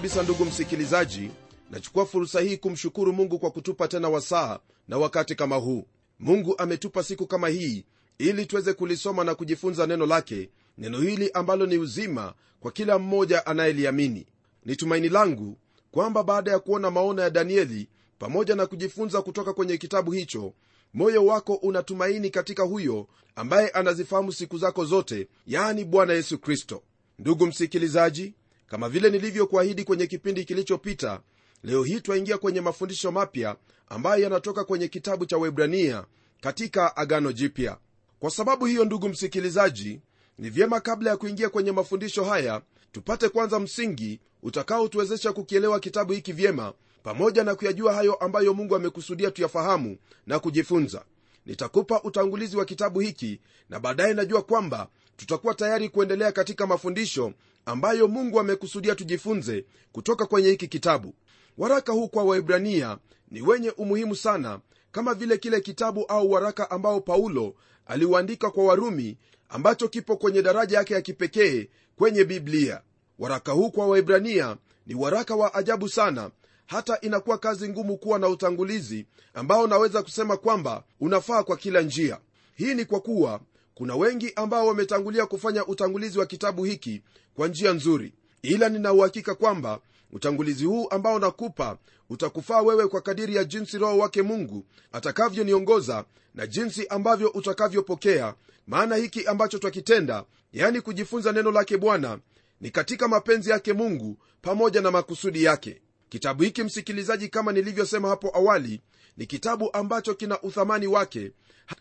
kabisa 0.00 0.22
ndugu 0.22 0.44
msikilizaji. 0.44 1.30
Nachukua 1.70 2.06
fursa 2.06 2.40
hii 2.40 2.56
kumshukuru 2.56 3.12
mungu 3.12 3.38
kwa 3.38 3.50
kutupa 3.50 3.88
tena 3.88 4.08
wasaa 4.08 4.58
na 4.88 4.98
wakati 4.98 5.34
kama 5.34 5.56
huu. 5.56 5.86
Mungu 6.18 6.54
ametupa 6.58 7.02
siku 7.02 7.26
kama 7.26 7.48
hii 7.48 7.84
ili 8.18 8.46
tuweze 8.46 8.72
kulisoma 8.72 9.24
na 9.24 9.34
kujifunza 9.34 9.86
neno 9.86 10.06
lake 10.06 10.50
neno 10.78 11.00
hili 11.00 11.30
ambalo 11.34 11.66
ni 11.66 11.78
uzima 11.78 12.34
kwa 12.60 12.72
kila 12.72 12.98
mmoja 12.98 13.46
anayeliamini. 13.46 14.26
Ni 14.64 14.76
tumaini 14.76 15.08
langu 15.08 15.58
kwamba 15.90 16.22
baada 16.22 16.50
ya 16.50 16.58
kuona 16.58 16.90
maono 16.90 17.22
ya 17.22 17.30
danieli 17.30 17.88
pamoja 18.18 18.54
na 18.56 18.66
kujifunza 18.66 19.22
kutoka 19.22 19.52
kwenye 19.52 19.76
kitabu 19.76 20.12
hicho 20.12 20.52
moyo 20.94 21.26
wako 21.26 21.54
unatumaini 21.54 22.30
katika 22.30 22.62
huyo 22.62 23.06
ambaye 23.36 23.68
anazifahamu 23.68 24.32
siku 24.32 24.58
zako 24.58 24.84
zote 24.84 25.28
yaani 25.46 25.84
bwana 25.84 26.12
yesu 26.12 26.38
kristo. 26.38 26.82
Ndugu 27.18 27.46
msikilizaji 27.46 28.34
kama 28.70 28.88
vile 28.88 29.10
nilivyokuahidi 29.10 29.84
kwenye 29.84 30.06
kipindi 30.06 30.44
kilichopita 30.44 31.20
leo 31.62 31.82
hii 31.82 32.00
twaingia 32.00 32.38
kwenye 32.38 32.60
mafundisho 32.60 33.12
mapya 33.12 33.56
ambayo 33.88 34.22
yanatoka 34.22 34.64
kwenye 34.64 34.88
kitabu 34.88 35.26
cha 35.26 35.38
webrania 35.38 36.04
katika 36.40 36.96
agano 36.96 37.32
jipya. 37.32 37.78
Kwa 38.20 38.30
sababu 38.30 38.66
hiyo 38.66 38.84
ndugu 38.84 39.08
msikilizaji 39.08 40.00
ni 40.38 40.50
vyema 40.50 40.80
kabla 40.80 41.10
ya 41.10 41.16
kuingia 41.16 41.48
kwenye 41.48 41.72
mafundisho 41.72 42.24
haya 42.24 42.62
tupate 42.92 43.28
kwanza 43.28 43.60
msingi 43.60 44.20
utakaotuwezesha 44.42 45.32
kukielewa 45.32 45.80
kitabu 45.80 46.12
hiki 46.12 46.32
vyema 46.32 46.72
pamoja 47.02 47.44
na 47.44 47.54
kuyajua 47.54 47.92
hayo 47.94 48.14
ambayo 48.14 48.54
mungu 48.54 48.76
amekusudia 48.76 49.30
tuyafahamu 49.30 49.96
na 50.26 50.38
kujifunza 50.38 51.04
nitakupa 51.46 52.02
utangulizi 52.02 52.56
wa 52.56 52.64
kitabu 52.64 53.00
hiki 53.00 53.40
na 53.70 53.80
baadaye 53.80 54.14
najua 54.14 54.42
kwamba 54.42 54.88
tutakuwa 55.16 55.54
tayari 55.54 55.88
kuendelea 55.88 56.32
katika 56.32 56.66
mafundisho 56.66 57.32
ambayo 57.66 58.08
mungu 58.08 58.40
amekusudia 58.40 58.94
tujifunze 58.94 59.64
kutoka 59.92 60.26
kwenye 60.26 60.48
hiki 60.48 60.68
kitabu. 60.68 61.14
Waraka 61.58 61.92
huu 61.92 62.08
kwa 62.08 62.24
waibrania 62.24 62.98
ni 63.30 63.42
wenye 63.42 63.70
umuhimu 63.70 64.16
sana 64.16 64.60
kama 64.92 65.14
vile 65.14 65.38
kile 65.38 65.60
kitabu 65.60 66.04
au 66.04 66.30
waraka 66.32 66.70
ambao 66.70 67.00
paulo 67.00 67.54
aliuandika 67.86 68.50
kwa 68.50 68.64
warumi 68.64 69.16
ambacho 69.48 69.88
kipo 69.88 70.16
kwenye 70.16 70.42
daraja 70.42 70.78
yake 70.78 70.94
ya 70.94 71.00
kipekee 71.00 71.68
kwenye 71.96 72.24
biblia. 72.24 72.80
Waraka 73.18 73.52
huu 73.52 73.70
kwa 73.70 73.86
waibrania 73.86 74.56
ni 74.86 74.94
waraka 74.94 75.36
wa 75.36 75.54
ajabu 75.54 75.88
sana 75.88 76.30
hata 76.70 77.00
inakuwa 77.00 77.38
kazi 77.38 77.68
ngumu 77.68 77.96
kuwa 77.96 78.18
na 78.18 78.28
utangulizi 78.28 79.06
ambao 79.34 79.66
naweza 79.66 80.02
kusema 80.02 80.36
kwamba 80.36 80.82
unafaa 81.00 81.42
kwa 81.42 81.56
kila 81.56 81.80
njia. 81.80 82.18
Hii 82.54 82.74
ni 82.74 82.84
kwa 82.84 83.00
kuwa 83.00 83.40
kuna 83.74 83.96
wengi 83.96 84.32
ambao 84.36 84.66
wametangulia 84.66 85.26
kufanya 85.26 85.66
utangulizi 85.66 86.18
wa 86.18 86.26
kitabu 86.26 86.64
hiki 86.64 87.02
kwa 87.34 87.48
njia 87.48 87.72
nzuri. 87.72 88.12
Ila 88.42 88.68
ninauhakika 88.68 89.34
kwamba 89.34 89.80
utangulizi 90.12 90.64
huu 90.64 90.88
ambao 90.90 91.18
nakupa 91.18 91.78
utakufaa 92.10 92.60
wewe 92.62 92.86
kwa 92.88 93.00
kadiri 93.00 93.34
ya 93.36 93.44
jinsi 93.44 93.78
roho 93.78 93.98
wake 93.98 94.22
mungu 94.22 94.64
atakavyoniongoza 94.92 96.04
na 96.34 96.46
jinsi 96.46 96.86
ambavyo 96.86 97.28
utakavyopokea 97.28 98.34
maana 98.66 98.96
hiki 98.96 99.26
ambacho 99.26 99.58
twakitenda 99.58 100.24
yani 100.52 100.80
kujifunza 100.80 101.32
neno 101.32 101.50
lake 101.50 101.76
bwana 101.76 102.18
ni 102.60 102.70
katika 102.70 103.08
mapenzi 103.08 103.50
yake 103.50 103.72
mungu 103.72 104.16
pamoja 104.42 104.80
na 104.80 104.90
makusudi 104.90 105.44
yake 105.44 105.80
kitabu 106.10 106.42
hiki 106.42 106.62
msikilizaji 106.62 107.28
kama 107.28 107.52
nilivyosema 107.52 108.08
hapo 108.08 108.30
awali 108.36 108.80
ni 109.16 109.26
kitabu 109.26 109.70
ambacho 109.72 110.14
kina 110.14 110.42
uthamani 110.42 110.86
wake 110.86 111.32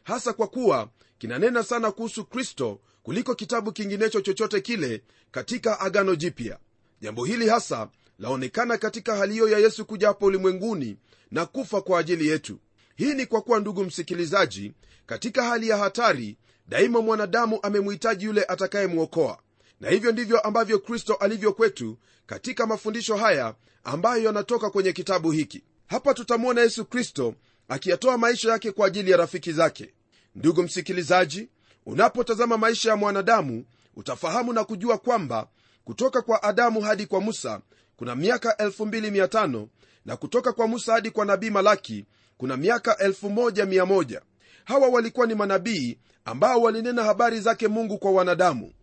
hasa 0.04 0.34
kwa 0.34 0.48
kuwa 0.48 0.90
kinanena 1.18 1.64
sana 1.64 1.92
kuhusu 1.92 2.26
kristo 2.26 2.80
kuliko 3.04 3.36
kitabu 3.36 3.72
kinginecho 3.72 4.22
chochote 4.22 4.62
kile 4.62 5.04
katika 5.32 5.80
agano 5.80 6.16
jipya. 6.16 6.60
Jambo 7.02 7.26
hili 7.26 7.50
hasa 7.50 7.90
laonekana 8.20 8.78
katika 8.78 9.16
hali 9.16 9.34
hiyo 9.34 9.50
ya 9.50 9.60
yesu 9.60 9.86
kuja 9.86 10.08
hapa 10.08 10.26
ulimwenguni 10.26 10.98
na 11.32 11.46
kufa 11.46 11.82
kwa 11.82 12.00
ajili 12.00 12.28
yetu. 12.28 12.60
Hii 12.96 13.14
ni 13.14 13.26
kwa 13.26 13.42
kuwa 13.42 13.60
ndugu 13.60 13.84
msikilizaji 13.84 14.74
katika 15.06 15.44
hali 15.44 15.70
ya 15.70 15.78
hatari 15.78 16.38
daima 16.68 17.02
mwanadamu 17.02 17.60
amemhitaji 17.64 18.26
yule 18.26 18.44
atakayemwokoa 18.44 19.38
na 19.80 19.90
hivyo 19.90 20.12
ndivyo 20.12 20.40
ambavyo 20.40 20.80
kristo 20.80 21.14
alivyo 21.14 21.54
kwetu 21.54 21.98
katika 22.26 22.66
mafundisho 22.68 23.16
haya 23.18 23.56
ambayo 23.84 24.24
yanatoka 24.24 24.70
kwenye 24.70 24.94
kitabu 24.94 25.32
hiki. 25.32 25.64
Hapa 25.88 26.14
tutamwona 26.14 26.62
yesu 26.62 26.86
kristo 26.86 27.36
akiyatoa 27.68 28.18
maisha 28.18 28.52
yake 28.52 28.72
kwa 28.72 28.88
ajili 28.88 29.12
ya 29.12 29.18
rafiki 29.18 29.52
zake. 29.52 29.94
Ndugu 30.36 30.64
msikilizaji 30.64 31.50
unapotazama 31.86 32.58
maisha 32.58 32.90
ya 32.90 32.96
mwanadamu 32.96 33.66
utafahamu 33.96 34.54
na 34.54 34.64
kujua 34.64 34.98
kwamba 34.98 35.48
kutoka 35.84 36.22
kwa 36.22 36.44
adamu 36.44 36.82
hadi 36.82 37.06
kwa 37.06 37.22
musa 37.22 37.62
kuna 37.96 38.16
miaka 38.16 38.52
25 38.52 39.68
na 40.06 40.18
kutoka 40.18 40.54
kwa 40.54 40.68
musa 40.68 40.94
hadi 40.94 41.12
kwa 41.12 41.26
nabii 41.26 41.50
malaki 41.50 42.06
kuna 42.38 42.58
miaka 42.58 42.94
1100 42.94 44.22
hawa 44.66 44.88
walikuwa 44.88 45.28
ni 45.28 45.36
manabii 45.36 46.00
ambao 46.26 46.62
walinena 46.62 47.04
habari 47.04 47.40
zake 47.40 47.68
mungu 47.68 47.98
kwa 47.98 48.12
wanadamu 48.12 48.74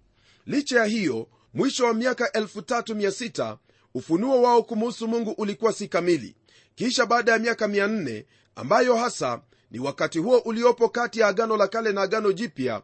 licha 0.46 0.78
ya 0.78 0.84
hiyo 0.84 1.28
mwisho 1.54 1.84
wa 1.86 1.94
miaka 1.94 2.26
36 2.26 3.56
ufunuo 3.94 4.42
wao 4.42 4.62
kumuhusu 4.62 5.08
mungu 5.08 5.30
ulikuwa 5.30 5.72
si 5.72 5.88
kamili. 5.88 6.36
Kisha 6.74 7.06
baada 7.06 7.32
ya 7.32 7.38
miaka 7.38 7.66
400 7.66 8.24
ambayo 8.56 8.96
hasa 8.96 9.40
ni 9.70 9.78
wakati 9.78 10.18
huo 10.18 10.38
uliopo 10.38 10.88
kati 10.88 11.20
ya 11.20 11.26
agano 11.28 11.56
la 11.56 11.68
kale 11.68 11.92
na 11.92 12.02
agano 12.02 12.32
jipya 12.32 12.82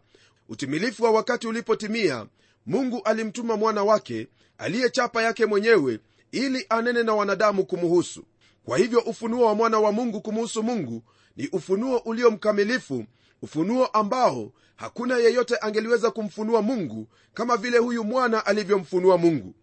utimilifu 0.48 1.04
wa 1.04 1.10
wakati 1.10 1.46
ulipotimia 1.46 2.26
mungu 2.66 3.00
alimtuma 3.04 3.56
mwana 3.56 3.84
wake 3.84 4.28
aliyechapa 4.58 5.22
yake 5.22 5.46
mwenyewe 5.46 5.98
ili 6.32 6.66
anene 6.68 7.02
na 7.02 7.14
wanadamu 7.14 7.64
kumuhusu. 7.64 8.24
Kwa 8.64 8.78
hivyo 8.78 9.00
ufunuo 9.00 9.46
wa 9.46 9.54
mwana 9.54 9.78
wa 9.80 9.92
mungu 9.92 10.20
kumuhusu 10.20 10.62
mungu 10.62 11.02
ni 11.36 11.48
ufunuo 11.48 11.98
ulio 11.98 12.30
mkamilifu 12.30 13.04
ufunuo 13.42 13.86
ambao 13.86 14.52
hakuna 14.76 15.16
yeyote 15.18 15.56
angeliweza 15.60 16.10
kumfunua 16.10 16.62
mungu 16.62 17.08
kama 17.34 17.56
vile 17.56 17.78
huyu 17.78 18.04
mwana 18.04 18.46
alivyomfunua 18.46 19.18
mungu. 19.18 19.54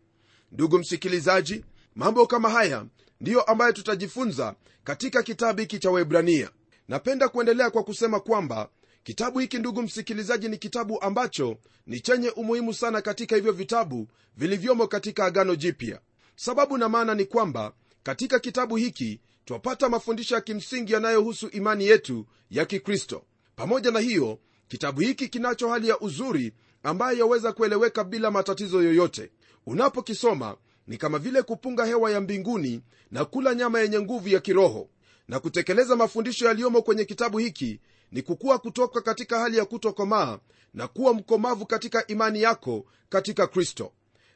Ndugu 0.51 0.77
msikilizaji 0.79 1.65
mambo 1.95 2.27
kama 2.27 2.49
haya 2.49 2.85
ndiyo 3.21 3.41
ambayo 3.41 3.71
tutajifunza 3.71 4.55
katika 4.83 5.23
kitabu 5.23 5.59
hiki 5.59 5.79
cha 5.79 5.91
webrania 5.91 6.49
napenda 6.87 7.29
kuendelea 7.29 7.69
kwa 7.69 7.83
kusema 7.83 8.19
kwamba 8.19 8.69
kitabu 9.03 9.39
hiki 9.39 9.57
ndugu 9.57 9.81
msikilizaji 9.81 10.49
ni 10.49 10.57
kitabu 10.57 11.01
ambacho 11.01 11.57
ni 11.87 11.99
chenye 11.99 12.29
umuhimu 12.29 12.73
sana 12.73 13.01
katika 13.01 13.35
hivyo 13.35 13.51
vitabu 13.51 14.07
vilivyomo 14.37 14.87
katika 14.87 15.25
agano 15.25 15.55
jipya. 15.55 15.99
Sababu 16.35 16.77
na 16.77 16.89
maana 16.89 17.15
ni 17.15 17.25
kwamba 17.25 17.73
katika 18.03 18.39
kitabu 18.39 18.75
hiki 18.75 19.21
twapata 19.45 19.89
mafundisho 19.89 20.35
ya 20.35 20.41
kimsingi 20.41 20.93
yanayohusu 20.93 21.47
imani 21.47 21.85
yetu 21.87 22.25
ya 22.49 22.65
kikristo 22.65 23.23
pamoja 23.59 23.91
na 23.91 23.99
hiyo 23.99 24.39
kitabu 24.67 25.01
hiki 25.01 25.27
kinacho 25.27 25.69
hali 25.69 25.87
ya 25.89 25.99
uzuri 25.99 26.53
ambayo 26.83 27.17
yaweza 27.17 27.51
kueleweka 27.53 28.03
bila 28.03 28.31
matatizo 28.31 28.83
yoyote. 28.83 29.31
Unapokisoma 29.65 30.57
ni 30.87 30.97
kama 30.97 31.19
vile 31.19 31.41
kupunga 31.41 31.85
hewa 31.85 32.11
ya 32.11 32.21
mbinguni 32.21 32.81
na 33.11 33.25
kula 33.25 33.55
nyama 33.55 33.79
yenye 33.79 33.99
nguvu 33.99 34.29
ya 34.29 34.39
kiroho. 34.39 34.89
Na 35.27 35.39
kutekeleza 35.39 35.95
mafundisho 35.95 36.45
yaliyomo 36.47 36.81
kwenye 36.81 37.05
kitabu 37.05 37.37
hiki 37.37 37.79
ni 38.11 38.21
kukuwa 38.21 38.59
kutoka 38.59 39.01
katika 39.01 39.39
hali 39.39 39.57
ya 39.57 39.65
kutokomaa 39.65 40.39
na 40.73 40.87
kuwa 40.87 41.13
mkomavu 41.13 41.65
katika 41.65 42.07
imani 42.07 42.41
yako 42.41 42.85
katika 43.09 43.47
kristo. 43.47 43.91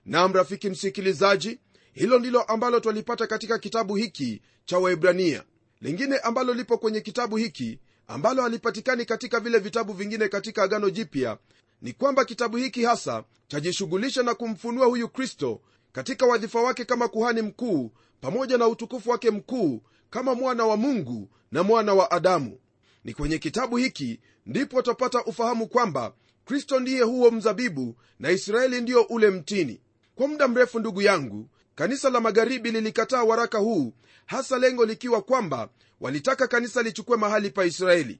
Nam 0.05 0.33
rafiki 0.33 0.69
msikilizaji 0.69 1.59
hilo 1.93 2.19
ndilo 2.19 2.41
ambalo 2.41 2.79
twalipata 2.79 3.27
katika 3.27 3.59
kitabu 3.59 3.95
hiki 3.95 4.41
cha 4.65 4.77
waibrania 4.79 5.43
lingine 5.81 6.17
ambalo 6.17 6.53
lipo 6.53 6.77
kwenye 6.77 7.01
kitabu 7.01 7.37
hiki 7.37 7.79
ambalo 8.07 8.41
halipatikani 8.43 9.05
katika 9.05 9.39
vile 9.39 9.59
vitabu 9.59 9.93
vingine 9.93 10.27
katika 10.27 10.63
agano 10.63 10.89
jipya 10.89 11.37
ni 11.81 11.93
kwamba 11.93 12.25
kitabu 12.25 12.57
hiki 12.57 12.83
hasa 12.83 13.23
chajishughulisha 13.47 14.23
na 14.23 14.33
kumfunua 14.35 14.85
huyu 14.85 15.09
kristo 15.09 15.61
katika 15.91 16.25
wadhifa 16.25 16.61
wake 16.61 16.85
kama 16.85 17.07
kuhani 17.07 17.41
mkuu 17.41 17.91
pamoja 18.21 18.57
na 18.57 18.67
utukufu 18.67 19.09
wake 19.09 19.31
mkuu 19.31 19.81
kama 20.09 20.35
mwana 20.35 20.65
wa 20.65 20.77
mungu 20.77 21.29
na 21.51 21.63
mwana 21.63 21.93
wa 21.93 22.11
adamu. 22.11 22.59
Ni 23.03 23.13
kwenye 23.13 23.37
kitabu 23.37 23.77
hiki 23.77 24.19
ndipo 24.45 24.81
twapata 24.81 25.23
ufahamu 25.25 25.67
kwamba 25.67 26.13
kristo 26.45 26.79
ndiye 26.79 27.01
huo 27.01 27.31
mzabibu 27.31 27.95
na 28.19 28.31
israeli 28.31 28.81
ndiyo 28.81 29.01
ule 29.01 29.29
mtini. 29.29 29.81
Kwa 30.15 30.27
muda 30.27 30.47
mrefu 30.47 30.79
ndugu 30.79 31.01
yangu 31.01 31.49
kanisa 31.75 32.09
la 32.09 32.19
magharibi 32.21 32.71
lilikataa 32.71 33.23
waraka 33.23 33.57
huu 33.57 33.93
hasa 34.33 34.57
lengo 34.59 34.85
likiwa 34.85 35.21
kwamba 35.21 35.69
walitaka 36.01 36.47
kanisa 36.47 36.81
lichukue 36.83 37.17
mahali 37.17 37.49
pa 37.49 37.65
israeli. 37.65 38.19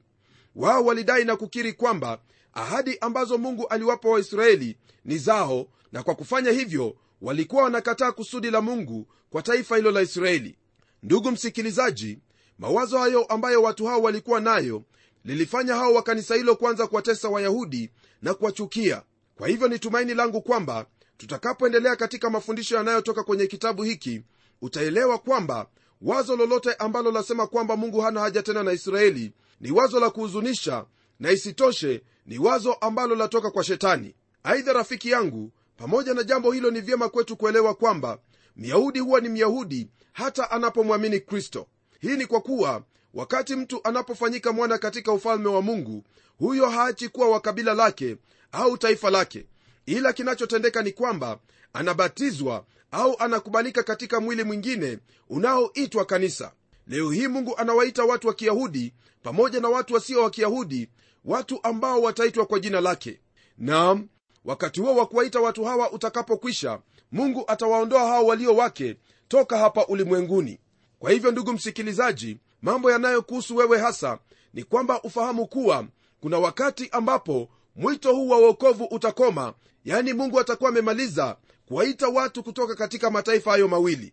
Wao 0.56 0.84
walidai 0.84 1.24
na 1.24 1.36
kukiri 1.36 1.72
kwamba 1.72 2.18
ahadi 2.52 2.98
ambazo 3.00 3.38
mungu 3.38 3.66
aliwapa 3.68 4.08
waisraeli 4.08 4.76
ni 5.04 5.18
zao 5.18 5.66
na 5.92 6.02
kwa 6.02 6.14
kufanya 6.14 6.50
hivyo 6.50 6.96
walikuwa 7.22 7.62
wanakataa 7.62 8.12
kusudi 8.12 8.50
la 8.50 8.60
mungu 8.60 9.06
kwa 9.30 9.42
taifa 9.42 9.76
hilo 9.76 9.90
la 9.90 10.02
israeli. 10.02 10.56
Ndugu 11.02 11.30
msikilizaji 11.30 12.18
mawazo 12.58 12.98
hayo 12.98 13.24
ambayo 13.24 13.62
watu 13.62 13.86
hao 13.86 14.02
walikuwa 14.02 14.40
nayo 14.40 14.82
lilifanya 15.24 15.74
hao 15.74 15.94
wa 15.94 16.02
kanisa 16.02 16.34
hilo 16.34 16.56
kwanza 16.56 16.86
kuwatesa 16.86 17.28
wayahudi 17.28 17.90
na 18.22 18.34
kuwachukia. 18.34 19.02
Kwa 19.36 19.48
hivyo 19.48 19.68
ni 19.68 19.78
tumaini 19.78 20.14
langu 20.14 20.42
kwamba 20.42 20.86
tutakapoendelea 21.16 21.96
katika 21.96 22.30
mafundisho 22.30 22.76
yanayotoka 22.76 23.22
kwenye 23.22 23.46
kitabu 23.46 23.82
hiki 23.82 24.22
utaelewa 24.62 25.18
kwamba 25.18 25.66
wazo 26.02 26.36
lolote 26.36 26.74
ambalo 26.74 27.10
lasema 27.10 27.46
kwamba 27.46 27.76
mungu 27.76 28.00
hana 28.00 28.20
haja 28.20 28.42
tena 28.42 28.62
na 28.62 28.72
israeli 28.72 29.32
ni 29.60 29.70
wazo 29.70 30.00
la 30.00 30.10
kuhuzunisha 30.10 30.84
na 31.20 31.30
isitoshe 31.30 32.02
ni 32.26 32.38
wazo 32.38 32.72
ambalo 32.72 33.14
latoka 33.14 33.50
kwa 33.50 33.64
shetani. 33.64 34.14
Aidha 34.42 34.72
rafiki 34.72 35.10
yangu 35.10 35.52
pamoja 35.76 36.14
na 36.14 36.22
jambo 36.22 36.52
hilo 36.52 36.70
ni 36.70 36.80
vyema 36.80 37.08
kwetu 37.08 37.36
kuelewa 37.36 37.74
kwamba 37.74 38.18
myahudi 38.56 38.98
huwa 38.98 39.20
ni 39.20 39.28
myahudi 39.28 39.88
hata 40.12 40.50
anapomwamini 40.50 41.20
kristo. 41.20 41.66
Hii 42.00 42.16
ni 42.16 42.26
kwa 42.26 42.40
kuwa 42.40 42.82
wakati 43.14 43.56
mtu 43.56 43.80
anapofanyika 43.84 44.52
mwana 44.52 44.78
katika 44.78 45.12
ufalme 45.12 45.48
wa 45.48 45.62
mungu 45.62 46.04
huyo 46.38 46.68
haachi 46.68 47.08
kuwa 47.08 47.28
wa 47.28 47.40
kabila 47.40 47.74
lake 47.74 48.16
au 48.52 48.78
taifa 48.78 49.10
lake. 49.10 49.46
Ila 49.86 50.12
kinachotendeka 50.12 50.82
ni 50.82 50.92
kwamba 50.92 51.38
anabatizwa 51.72 52.64
au 52.94 53.16
anakubalika 53.18 53.82
katika 53.82 54.20
mwili 54.20 54.44
mwingine 54.44 54.98
unaoitwa 55.28 56.04
kanisa. 56.04 56.52
Leo 56.86 57.10
hii 57.10 57.28
mungu 57.28 57.56
anawaita 57.56 58.04
watu 58.04 58.28
wa 58.28 58.34
kiyahudi 58.34 58.94
pamoja 59.22 59.60
na 59.60 59.68
watu 59.68 59.94
wasio 59.94 60.22
wa 60.22 60.30
kiyahudi 60.30 60.88
watu 61.24 61.60
ambao 61.62 62.02
wataitwa 62.02 62.46
kwa 62.46 62.60
jina 62.60 62.80
lake. 62.80 63.20
Nam 63.58 64.08
wakati 64.44 64.80
huo 64.80 64.96
wa 64.96 65.06
kuwaita 65.06 65.40
watu 65.40 65.64
hawa 65.64 65.90
utakapokwisha 65.92 66.78
mungu 67.12 67.44
atawaondoa 67.46 68.06
hao 68.08 68.26
walio 68.26 68.56
wake 68.56 68.96
toka 69.28 69.58
hapa 69.58 69.86
ulimwenguni. 69.86 70.58
Kwa 70.98 71.10
hivyo 71.10 71.30
ndugu 71.30 71.52
msikilizaji 71.52 72.38
mambo 72.62 72.90
yanayokuhusu 72.90 73.56
wewe 73.56 73.78
hasa 73.78 74.18
ni 74.54 74.64
kwamba 74.64 75.02
ufahamu 75.02 75.46
kuwa 75.46 75.86
kuna 76.20 76.38
wakati 76.38 76.88
ambapo 76.92 77.48
mwito 77.76 78.12
huu 78.14 78.28
wa 78.28 78.38
uokovu 78.38 78.84
utakoma 78.84 79.54
yaani 79.84 80.12
mungu 80.12 80.40
atakuwa 80.40 80.70
amemaliza 80.70 81.36
kuwaita 81.66 82.08
watu 82.08 82.42
kutoka 82.42 82.74
katika 82.74 83.10
mataifa 83.10 83.50
hayo 83.50 83.68
mawili. 83.68 84.12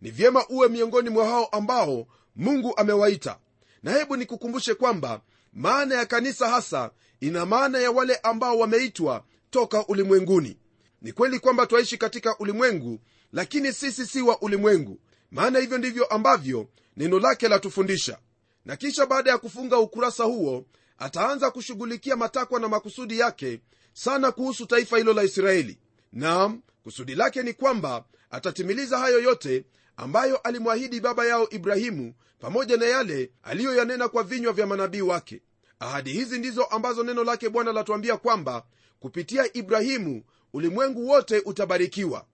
Ni 0.00 0.10
vyema 0.10 0.48
uwe 0.48 0.68
miongoni 0.68 1.10
mwa 1.10 1.26
hao 1.28 1.44
ambao 1.46 2.06
mungu 2.36 2.76
amewaita. 2.76 3.38
Na 3.82 3.92
hebu 3.92 4.16
nikukumbushe 4.16 4.74
kwamba 4.74 5.20
maana 5.52 5.94
ya 5.94 6.06
kanisa 6.06 6.48
hasa 6.48 6.90
ina 7.20 7.46
maana 7.46 7.78
ya 7.78 7.90
wale 7.90 8.16
ambao 8.16 8.58
wameitwa 8.58 9.24
toka 9.50 9.86
ulimwenguni. 9.86 10.58
Ni 11.02 11.12
kweli 11.12 11.38
kwamba 11.38 11.66
twaishi 11.66 11.98
katika 11.98 12.38
ulimwengu 12.38 12.98
lakini 13.32 13.72
sisi 13.72 14.06
si 14.06 14.22
wa 14.22 14.40
ulimwengu. 14.42 15.00
Maana 15.30 15.58
hivyo 15.58 15.78
ndivyo 15.78 16.04
ambavyo 16.04 16.68
neno 16.96 17.18
lake 17.18 17.48
latufundisha 17.48 18.18
na 18.64 18.76
kisha 18.76 19.06
baada 19.06 19.30
ya 19.30 19.38
kufunga 19.38 19.78
ukurasa 19.78 20.24
huo 20.24 20.64
ataanza 20.98 21.50
kushughulikia 21.50 22.16
matakwa 22.16 22.60
na 22.60 22.68
makusudi 22.68 23.18
yake 23.18 23.60
sana 23.92 24.32
kuhusu 24.32 24.66
taifa 24.66 24.98
hilo 24.98 25.12
la 25.12 25.22
israeli. 25.22 25.78
Naam 26.12 26.62
kusudi 26.82 27.14
lake 27.14 27.42
ni 27.42 27.52
kwamba 27.52 28.04
atatimiliza 28.30 28.98
hayo 28.98 29.20
yote 29.20 29.64
ambayo 29.96 30.36
alimwahidi 30.36 31.00
baba 31.00 31.26
yao 31.26 31.48
ibrahimu 31.50 32.14
pamoja 32.38 32.76
na 32.76 32.86
yale 32.86 33.30
aliyoyanena 33.42 34.08
kwa 34.08 34.22
vinywa 34.22 34.52
vya 34.52 34.66
manabii 34.66 35.00
wake. 35.00 35.42
Ahadi 35.78 36.12
hizi 36.12 36.38
ndizo 36.38 36.64
ambazo 36.64 37.02
neno 37.02 37.24
lake 37.24 37.48
bwana 37.48 37.72
latuambia 37.72 38.16
kwamba 38.16 38.66
kupitia 39.00 39.56
ibrahimu 39.56 40.22
ulimwengu 40.52 41.08
wote 41.08 41.38
utabarikiwa. 41.38 42.26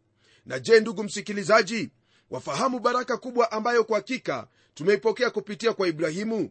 Na 0.46 0.58
je 0.58 0.80
ndugu 0.80 1.04
msikilizaji 1.04 1.90
wafahamu 2.30 2.78
baraka 2.78 3.16
kubwa 3.16 3.52
ambayo 3.52 3.84
kwa 3.84 3.96
hakika 3.96 4.46
tumeipokea 4.74 5.30
kupitia 5.30 5.72
kwa 5.72 5.88
ibrahimu? 5.88 6.50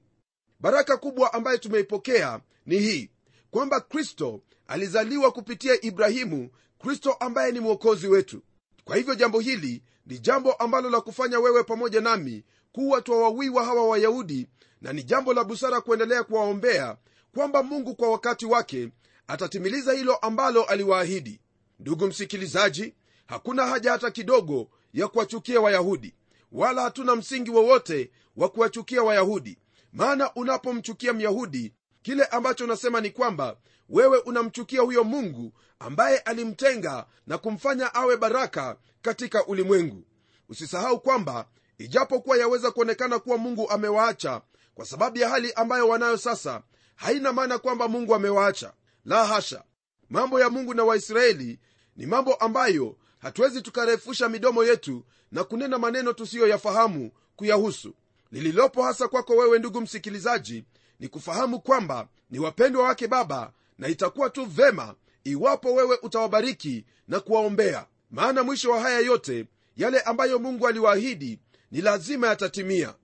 Baraka 0.60 0.98
kubwa 0.98 1.34
ambayo 1.34 1.58
tumeipokea 1.58 2.40
ni 2.66 2.80
hii 2.80 3.10
kwamba 3.52 3.80
kristo 3.82 4.42
alizaliwa 4.68 5.32
kupitia 5.32 5.82
ibrahimu 5.82 6.50
kristo 6.80 7.14
ambaye 7.14 7.52
ni 7.52 7.60
mwokozi 7.60 8.08
wetu. 8.08 8.42
Kwa 8.84 8.96
hivyo 8.96 9.16
jambo 9.16 9.40
hili 9.40 9.84
ni 10.06 10.20
jambo 10.20 10.54
ambalo 10.54 10.90
la 10.90 11.02
kufanya 11.02 11.40
wewe 11.40 11.64
pamoja 11.64 12.02
nami 12.02 12.44
kuwa 12.72 13.02
twawawiwa 13.02 13.66
hawa 13.66 13.88
wayahudi 13.88 14.48
na 14.82 14.94
ni 14.94 15.04
jambo 15.04 15.34
la 15.34 15.44
busara 15.44 15.82
kuendelea 15.82 16.24
kuwaombea 16.24 16.98
kwamba 17.34 17.64
mungu 17.64 17.96
kwa 17.96 18.12
wakati 18.12 18.46
wake 18.46 18.90
atatimiliza 19.28 19.94
hilo 19.94 20.16
ambalo 20.16 20.64
aliwaahidi. 20.64 21.40
Ndugu 21.80 22.08
msikilizaji 22.08 22.94
hakuna 23.26 23.68
haja 23.68 23.92
hata 23.92 24.12
kidogo 24.12 24.70
ya 24.94 25.08
kuwachukia 25.08 25.62
wayahudi 25.62 26.14
wala 26.52 26.82
hatuna 26.82 27.16
msingi 27.16 27.52
wowote 27.52 28.12
wa 28.38 28.50
kuwachukia 28.50 29.04
wayahudi. 29.04 29.58
Maana 29.94 30.34
unapomchukia 30.34 31.14
myahudi 31.14 31.74
kile 32.08 32.26
ambacho 32.26 32.64
unasema 32.64 33.02
ni 33.02 33.10
kwamba 33.10 33.58
wewe 33.90 34.18
unamchukia 34.18 34.82
huyo 34.82 35.04
mungu 35.04 35.54
ambaye 35.80 36.18
alimtenga 36.18 37.06
na 37.28 37.38
kumfanya 37.38 37.94
awe 37.94 38.18
baraka 38.18 38.78
katika 39.02 39.46
ulimwengu. 39.46 40.04
Usisahau 40.50 41.00
kwamba 41.00 41.46
ijapokuwa 41.78 42.38
yaweza 42.38 42.72
kuonekana 42.72 43.20
kuwa 43.20 43.38
mungu 43.38 43.70
amewaacha 43.70 44.42
kwa 44.76 44.86
sababu 44.86 45.18
ya 45.18 45.30
hali 45.30 45.54
ambayo 45.54 45.88
wanayo 45.88 46.18
sasa 46.18 46.62
haina 46.96 47.34
maana 47.34 47.58
kwamba 47.58 47.88
mungu 47.88 48.16
amewaacha. 48.16 48.74
La 49.06 49.26
hasha! 49.26 49.64
Mambo 50.10 50.40
ya 50.40 50.50
mungu 50.50 50.74
na 50.74 50.84
waisraeli 50.84 51.60
ni 51.96 52.06
mambo 52.06 52.34
ambayo 52.34 52.96
hatuwezi 53.20 53.62
tukarefusha 53.62 54.30
midomo 54.30 54.64
yetu 54.64 55.04
na 55.32 55.44
kunena 55.44 55.78
maneno 55.78 56.14
tusiyoyafahamu 56.14 57.12
kuyahusu. 57.36 57.94
Lililopo 58.32 58.84
hasa 58.84 59.08
kwako 59.08 59.34
wewe 59.36 59.60
ndugu 59.60 59.82
msikilizaji 59.82 60.64
ni 61.00 61.08
kufahamu 61.08 61.60
kwamba 61.60 62.08
ni 62.30 62.40
wapendwa 62.40 62.84
wake 62.84 63.08
baba 63.08 63.54
na 63.78 63.88
itakuwa 63.88 64.30
tu 64.30 64.46
vema 64.46 64.96
iwapo 65.24 65.74
wewe 65.74 65.98
utawabariki 66.02 66.86
na 67.08 67.20
kuwaombea. 67.20 67.86
Maana 68.12 68.44
mwisho 68.44 68.72
wa 68.72 68.80
haya 68.82 69.00
yote 69.00 69.46
yale 69.78 70.00
ambayo 70.02 70.40
mungu 70.40 70.68
aliwaahidi 70.68 71.40
ni 71.72 71.82
lazima 71.82 72.28
yatatimia. 72.28 72.96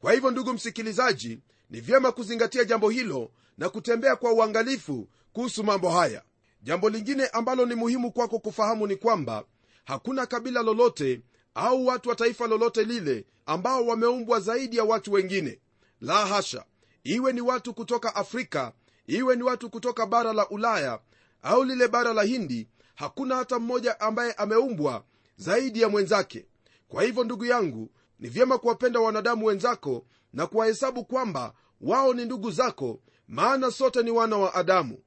Kwa 0.00 0.12
hivyo 0.12 0.30
ndugu 0.30 0.52
msikilizaji 0.52 1.38
ni 1.70 1.80
vyema 1.80 2.12
kuzingatia 2.12 2.64
jambo 2.64 2.90
hilo 2.90 3.30
na 3.58 3.68
kutembea 3.68 4.16
kwa 4.16 4.32
uangalifu 4.32 5.08
kuhusu 5.32 5.64
mambo 5.64 5.90
haya. 5.90 6.22
Jambo 6.62 6.90
lingine 6.90 7.26
ambalo 7.26 7.66
ni 7.66 7.74
muhimu 7.74 8.12
kwako 8.12 8.38
kufahamu 8.38 8.86
ni 8.86 8.96
kwamba 8.96 9.44
hakuna 9.84 10.26
kabila 10.26 10.62
lolote 10.62 11.20
au 11.54 11.86
watu 11.86 12.08
wa 12.08 12.14
taifa 12.16 12.46
lolote 12.46 12.84
lile 12.84 13.24
ambao 13.46 13.86
wameumbwa 13.86 14.40
zaidi 14.40 14.76
ya 14.76 14.84
watu 14.84 15.12
wengine. 15.12 15.58
La 16.00 16.26
hasha 16.26 16.64
iwe 17.04 17.32
ni 17.32 17.40
watu 17.40 17.74
kutoka 17.74 18.14
afrika 18.14 18.72
iwe 19.06 19.36
ni 19.36 19.42
watu 19.42 19.70
kutoka 19.70 20.06
bara 20.06 20.32
la 20.32 20.48
ulaya 20.48 21.00
au 21.42 21.64
lile 21.64 21.88
bara 21.88 22.12
la 22.14 22.22
hindi 22.22 22.68
hakuna 22.94 23.36
hata 23.36 23.58
mmoja 23.58 24.00
ambaye 24.00 24.32
ameumbwa 24.32 25.04
zaidi 25.36 25.80
ya 25.80 25.88
mwenzake. 25.88 26.46
Kwa 26.88 27.02
hivyo 27.02 27.24
ndugu 27.24 27.44
yangu 27.44 27.90
ni 28.18 28.28
vyema 28.28 28.58
kuwapenda 28.58 29.00
wanadamu 29.00 29.46
wenzako 29.46 30.06
na 30.32 30.46
kuwahesabu 30.46 31.04
kwamba 31.04 31.54
wao 31.80 32.14
ni 32.14 32.24
ndugu 32.24 32.50
zako 32.50 33.00
maana 33.28 33.70
sote 33.70 34.02
ni 34.02 34.10
wana 34.10 34.36
wa 34.36 34.54
adamu. 34.54 34.98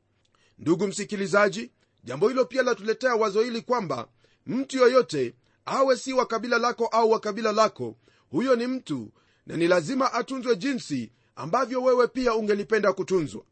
Ndugu 0.59 0.87
msikilizaji 0.87 1.71
jambo 2.03 2.27
hilo 2.27 2.45
pia 2.45 2.61
latuletea 2.63 3.15
wazo 3.15 3.41
hili 3.41 3.61
kwamba 3.61 4.07
mtu 4.45 4.77
yoyote 4.77 5.35
awe 5.65 5.97
si 5.97 6.13
wa 6.13 6.25
kabila 6.25 6.57
lako 6.57 6.85
au 6.87 7.11
wa 7.11 7.19
kabila 7.19 7.51
lako 7.51 7.95
huyo 8.31 8.55
ni 8.55 8.67
mtu 8.67 9.11
na 9.45 9.57
ni 9.57 9.67
lazima 9.67 10.13
atunzwe 10.13 10.55
jinsi 10.55 11.11
ambavyo 11.37 11.83
wewe 11.83 12.07
pia 12.07 12.35
ungelipenda 12.35 12.93
kutunzwa. 12.93 13.43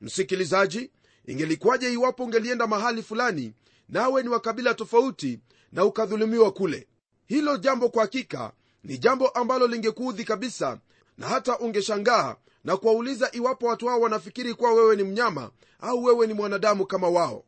Msikilizaji 0.00 0.90
ingelikuwaje 1.26 1.92
iwapo 1.92 2.24
ungelienda 2.24 2.66
mahali 2.66 3.02
fulani 3.02 3.52
nawe 3.88 4.22
ni 4.22 4.28
wa 4.28 4.40
kabila 4.40 4.74
tofauti 4.74 5.40
na 5.72 5.84
ukadhulumiwa 5.84 6.52
kule? 6.52 6.88
Hilo 7.26 7.56
jambo 7.56 7.88
kwa 7.88 8.02
hakika 8.02 8.52
ni 8.84 8.98
jambo 8.98 9.28
ambalo 9.28 9.66
lingekuudhi 9.66 10.24
kabisa 10.24 10.80
na 11.18 11.28
hata 11.28 11.58
ungeshangaa 11.58 12.36
na 12.64 12.76
kuwauliza 12.76 13.30
iwapo 13.32 13.66
watu 13.66 13.86
hao 13.86 14.00
wanafikiri 14.00 14.54
kuwa 14.54 14.74
wewe 14.74 14.96
ni 14.96 15.02
mnyama 15.04 15.50
au 15.80 16.04
wewe 16.04 16.26
ni 16.26 16.34
mwanadamu 16.34 16.86
kama 16.86 17.08
wao. 17.08 17.44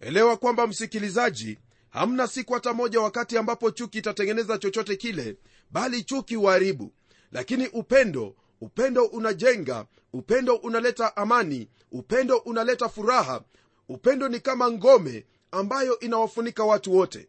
Elewa 0.00 0.36
kwamba 0.36 0.66
msikilizaji 0.66 1.58
hamna 1.90 2.26
siku 2.26 2.54
hata 2.54 2.72
moja 2.72 3.00
wakati 3.00 3.38
ambapo 3.38 3.70
chuki 3.70 3.98
itatengeneza 3.98 4.58
chochote 4.58 4.96
kile 4.96 5.36
bali 5.70 6.02
chuki 6.04 6.36
uharibu 6.36 6.92
lakini 7.32 7.68
upendo 7.68 8.34
upendo 8.60 9.04
unajenga 9.04 9.86
upendo 10.12 10.54
unaleta 10.54 11.16
amani 11.16 11.68
upendo 11.92 12.36
unaleta 12.36 12.88
furaha. 12.88 13.42
Upendo 13.88 14.28
ni 14.28 14.40
kama 14.40 14.70
ngome 14.70 15.26
ambayo 15.50 15.98
inawafunika 16.00 16.64
watu 16.64 16.96
wote. 16.96 17.28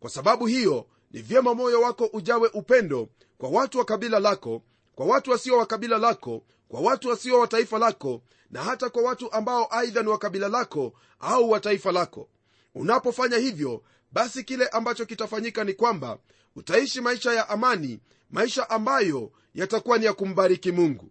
Kwa 0.00 0.10
sababu 0.10 0.46
hiyo 0.46 0.86
ni 1.10 1.22
vyema 1.22 1.54
moyo 1.54 1.80
wako 1.80 2.10
ujawe 2.12 2.48
upendo 2.54 3.08
kwa 3.38 3.48
watu 3.48 3.78
wa 3.78 3.84
kabila 3.84 4.18
lako 4.20 4.62
kwa 4.94 5.06
watu 5.06 5.30
wasio 5.30 5.58
wa 5.58 5.66
kabila 5.66 5.98
lako 5.98 6.42
kwa 6.68 6.80
watu 6.80 7.08
wasio 7.08 7.38
wa 7.38 7.46
taifa 7.46 7.78
lako 7.78 8.22
na 8.50 8.62
hata 8.62 8.90
kwa 8.90 9.02
watu 9.02 9.32
ambao 9.32 9.66
aidha 9.70 10.02
ni 10.02 10.08
wa 10.08 10.18
kabila 10.18 10.48
lako 10.48 10.92
au 11.20 11.50
wa 11.50 11.60
taifa 11.60 11.92
lako. 11.92 12.28
Unapofanya 12.74 13.36
hivyo 13.36 13.82
basi 14.12 14.44
kile 14.44 14.66
ambacho 14.68 15.06
kitafanyika 15.06 15.64
ni 15.64 15.74
kwamba 15.74 16.18
utaishi 16.56 17.00
maisha 17.00 17.32
ya 17.32 17.48
amani 17.48 18.00
maisha 18.30 18.70
ambayo 18.70 19.32
yatakuwa 19.54 19.98
ni 19.98 20.04
ya 20.04 20.12
kumbariki 20.12 20.72
mungu. 20.72 21.10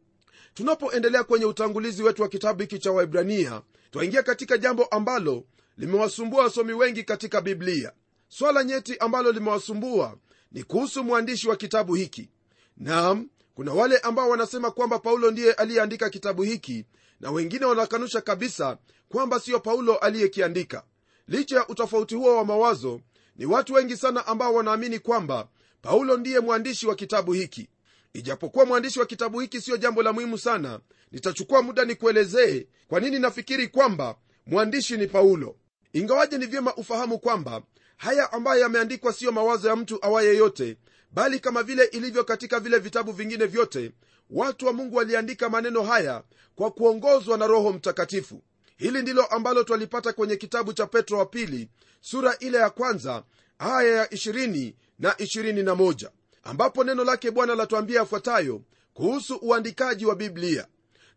Tunapoendelea 0.53 1.24
kwenye 1.24 1.45
utangulizi 1.45 2.03
wetu 2.03 2.21
wa 2.21 2.27
kitabu 2.29 2.62
hiki 2.62 2.79
cha 2.79 2.91
waibrania 2.91 3.62
twaingia 3.91 4.24
katika 4.24 4.57
jambo 4.57 4.83
ambalo 4.86 5.43
limewasumbua 5.77 6.43
wasomi 6.43 6.74
wengi 6.74 7.03
katika 7.03 7.41
biblia. 7.41 7.91
Swala 8.27 8.63
nyeti 8.63 8.98
ambalo 8.98 9.31
limewasumbua 9.31 10.17
ni 10.51 10.63
kuhusu 10.63 11.03
mwandishi 11.03 11.50
wa 11.50 11.55
kitabu 11.55 11.95
hiki. 11.95 12.29
Nam 12.77 13.29
kuna 13.55 13.74
wale 13.74 13.98
ambao 13.98 14.29
wanasema 14.29 14.71
kwamba 14.71 15.00
paulo 15.00 15.31
ndiye 15.31 15.53
aliyeandika 15.53 16.10
kitabu 16.10 16.41
hiki 16.43 16.86
na 17.19 17.31
wengine 17.31 17.65
wanakanusha 17.65 18.21
kabisa 18.21 18.77
kwamba 19.10 19.39
siyo 19.39 19.60
paulo 19.60 19.95
aliyekiandika. 19.98 20.83
Licha 21.27 21.55
ya 21.55 21.67
utofauti 21.67 22.15
huo 22.15 22.36
wa 22.38 22.45
mawazo 22.45 23.01
ni 23.36 23.45
watu 23.45 23.74
wengi 23.74 23.98
sana 23.98 24.27
ambao 24.27 24.53
wanaamini 24.53 25.00
kwamba 25.00 25.48
paulo 25.81 26.17
ndiye 26.17 26.39
mwandishi 26.39 26.88
wa 26.88 26.95
kitabu 26.95 27.33
hiki 27.33 27.69
ijapokuwa 28.13 28.65
mwandishi 28.65 29.00
wa 29.00 29.06
kitabu 29.06 29.39
hiki 29.39 29.62
siyo 29.62 29.77
jambo 29.77 30.03
la 30.03 30.13
muhimu 30.13 30.38
sana 30.38 30.80
nitachukua 31.12 31.62
muda 31.62 31.86
nikuelezee 31.86 32.68
kwa 32.88 33.00
nini 33.00 33.20
nafikiri 33.20 33.68
kwamba 33.68 34.15
mwandishi 34.46 34.98
ni 34.98 35.08
paulo. 35.08 35.56
Ingawaje 35.94 36.38
ni 36.38 36.46
vyema 36.46 36.75
ufahamu 36.75 37.20
kwamba 37.20 37.62
haya 37.98 38.32
ambayo 38.34 38.62
yameandikwa 38.62 39.13
siyo 39.13 39.32
mawazo 39.32 39.68
ya 39.70 39.75
mtu 39.75 40.06
awaye 40.06 40.36
yote 40.38 40.77
bali 41.12 41.39
kama 41.39 41.63
vile 41.63 41.84
ilivyo 41.86 42.24
katika 42.24 42.60
vile 42.60 42.77
vitabu 42.80 43.12
vingine 43.12 43.46
vyote 43.46 43.91
watu 44.30 44.65
wa 44.65 44.74
mungu 44.74 44.96
waliandika 44.96 45.50
maneno 45.50 45.84
haya 45.84 46.24
kwa 46.56 46.72
kuongozwa 46.72 47.38
na 47.38 47.48
roho 47.48 47.74
mtakatifu. 47.74 48.44
Hili 48.77 49.01
ndilo 49.01 49.25
ambalo 49.25 49.63
twalipata 49.63 50.13
kwenye 50.13 50.36
kitabu 50.36 50.74
cha 50.74 50.86
petro 50.88 51.18
wa 51.18 51.25
pili 51.25 51.70
sura 52.01 52.38
ile 52.39 52.58
ya 52.58 52.70
kwanza 52.70 53.24
aya 53.60 53.96
ya 53.96 54.06
20 54.06 54.74
na 55.00 55.12
21 55.12 56.10
ambapo 56.43 56.83
neno 56.83 57.03
lake 57.03 57.31
bwana 57.31 57.55
latuambia 57.55 58.00
yafuatayo 58.00 58.62
kuhusu 58.93 59.36
uandikaji 59.41 60.05
wa 60.05 60.15
biblia. 60.15 60.67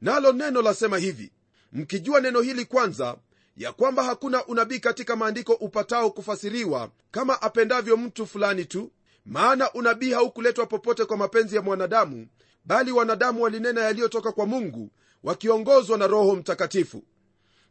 Nalo 0.01 0.33
neno 0.33 0.63
lasema 0.63 0.99
hivi 0.99 1.33
mkijua 1.73 2.21
neno 2.21 2.41
hili 2.41 2.65
kwanza 2.65 3.17
ya 3.57 3.73
kwamba 3.73 4.03
hakuna 4.05 4.47
unabii 4.47 4.79
katika 4.79 5.17
maandiko 5.17 5.53
upatao 5.53 6.11
kufasiriwa 6.11 6.91
kama 7.11 7.43
apendavyo 7.43 7.97
mtu 7.97 8.27
fulani 8.27 8.65
tu 8.65 8.93
maana 9.27 9.73
unabii 9.73 10.13
haukuletwa 10.13 10.67
popote 10.67 11.05
kwa 11.05 11.17
mapenzi 11.17 11.57
ya 11.57 11.63
mwanadamu 11.63 12.27
bali 12.65 12.93
wanadamu 12.93 13.43
walinena 13.43 13.81
yaliyotoka 13.81 14.33
kwa 14.33 14.47
mungu 14.47 14.91
wakiongozwa 15.23 15.99
na 15.99 16.07
roho 16.07 16.37
mtakatifu. 16.37 17.03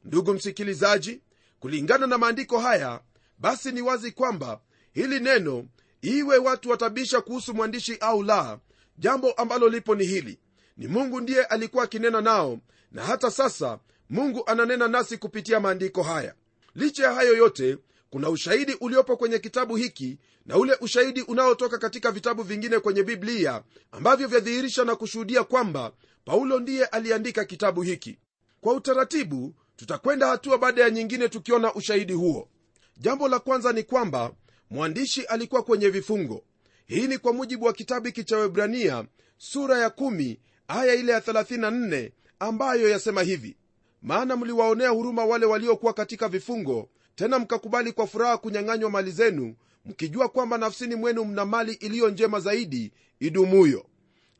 Ndugu 0.06 0.34
msikilizaji 0.34 1.22
kulingana 1.60 2.08
na 2.08 2.18
maandiko 2.18 2.60
haya 2.60 3.02
basi 3.38 3.72
ni 3.72 3.82
wazi 3.82 4.12
kwamba 4.12 4.60
hili 4.94 5.20
neno 5.20 5.66
iwe 6.04 6.38
watu 6.38 6.70
watabisha 6.70 7.22
kuhusu 7.22 7.54
mwandishi 7.54 7.98
au 8.00 8.24
la 8.24 8.60
jambo 8.98 9.32
ambalo 9.32 9.70
lipo 9.70 9.96
ni 9.96 10.06
hili. 10.06 10.40
Ni 10.78 10.88
mungu 10.88 11.22
ndiye 11.22 11.44
alikuwa 11.46 11.84
akinena 11.84 12.22
nao 12.22 12.60
na 12.92 13.04
hata 13.04 13.32
sasa 13.32 13.80
mungu 14.10 14.44
ananena 14.46 14.88
nasi 14.88 15.18
kupitia 15.18 15.60
maandiko 15.60 16.04
haya. 16.04 16.34
Licha 16.76 17.04
ya 17.04 17.14
hayo 17.14 17.38
yote 17.38 17.78
kuna 18.10 18.30
ushahidi 18.30 18.74
uliopo 18.82 19.18
kwenye 19.18 19.40
kitabu 19.40 19.76
hiki 19.76 20.18
na 20.46 20.58
ule 20.58 20.78
ushahidi 20.82 21.22
unaotoka 21.22 21.78
katika 21.78 22.12
vitabu 22.12 22.44
vingine 22.44 22.80
kwenye 22.80 23.04
biblia 23.04 23.64
ambavyo 23.92 24.28
vyadhihirisha 24.28 24.84
na 24.84 24.96
kushuhudia 24.96 25.44
kwamba 25.44 25.92
paulo 26.26 26.60
ndiye 26.60 26.86
aliandika 26.86 27.46
kitabu 27.46 27.82
hiki. 27.82 28.18
Kwa 28.62 28.74
utaratibu 28.74 29.54
tutakwenda 29.76 30.28
hatua 30.28 30.58
baada 30.58 30.82
ya 30.82 30.90
nyingine 30.90 31.30
tukiona 31.30 31.74
ushahidi 31.74 32.14
huo. 32.14 32.50
Jambo 32.98 33.28
la 33.28 33.40
kwanza 33.40 33.74
ni 33.74 33.84
kwamba 33.84 34.32
mwandishi 34.78 35.22
alikuwa 35.26 35.64
kwenye 35.64 35.90
vifungo. 35.90 36.44
Hii 36.86 37.08
ni 37.08 37.18
kwa 37.18 37.34
mujibu 37.34 37.66
wa 37.66 37.74
kitabu 37.74 38.06
hiki 38.06 38.24
cha 38.24 38.38
webrania 38.38 39.06
sura 39.38 39.78
ya 39.80 39.88
1 39.90 40.38
aya 40.68 40.94
ile 40.96 41.12
ya 41.12 41.20
34 41.20 42.12
ambayo 42.40 42.90
yasema 42.90 43.22
hivi. 43.22 43.58
Maana 44.02 44.36
mliwaonea 44.36 44.90
huruma 44.90 45.26
wale 45.26 45.46
waliokuwa 45.46 45.94
katika 45.94 46.30
vifungo 46.30 46.90
tena 47.16 47.40
mkakubali 47.40 47.92
kwa 47.92 48.08
furaha 48.08 48.38
kunyang'anywa 48.38 48.90
mali 48.90 49.12
zenu 49.12 49.56
mkijua 49.86 50.30
kwamba 50.30 50.58
nafsini 50.58 50.96
mwenu 50.96 51.26
mna 51.26 51.46
mali 51.46 51.74
iliyo 51.74 52.10
njema 52.10 52.40
zaidi 52.40 52.92
idumuyo. 53.20 53.86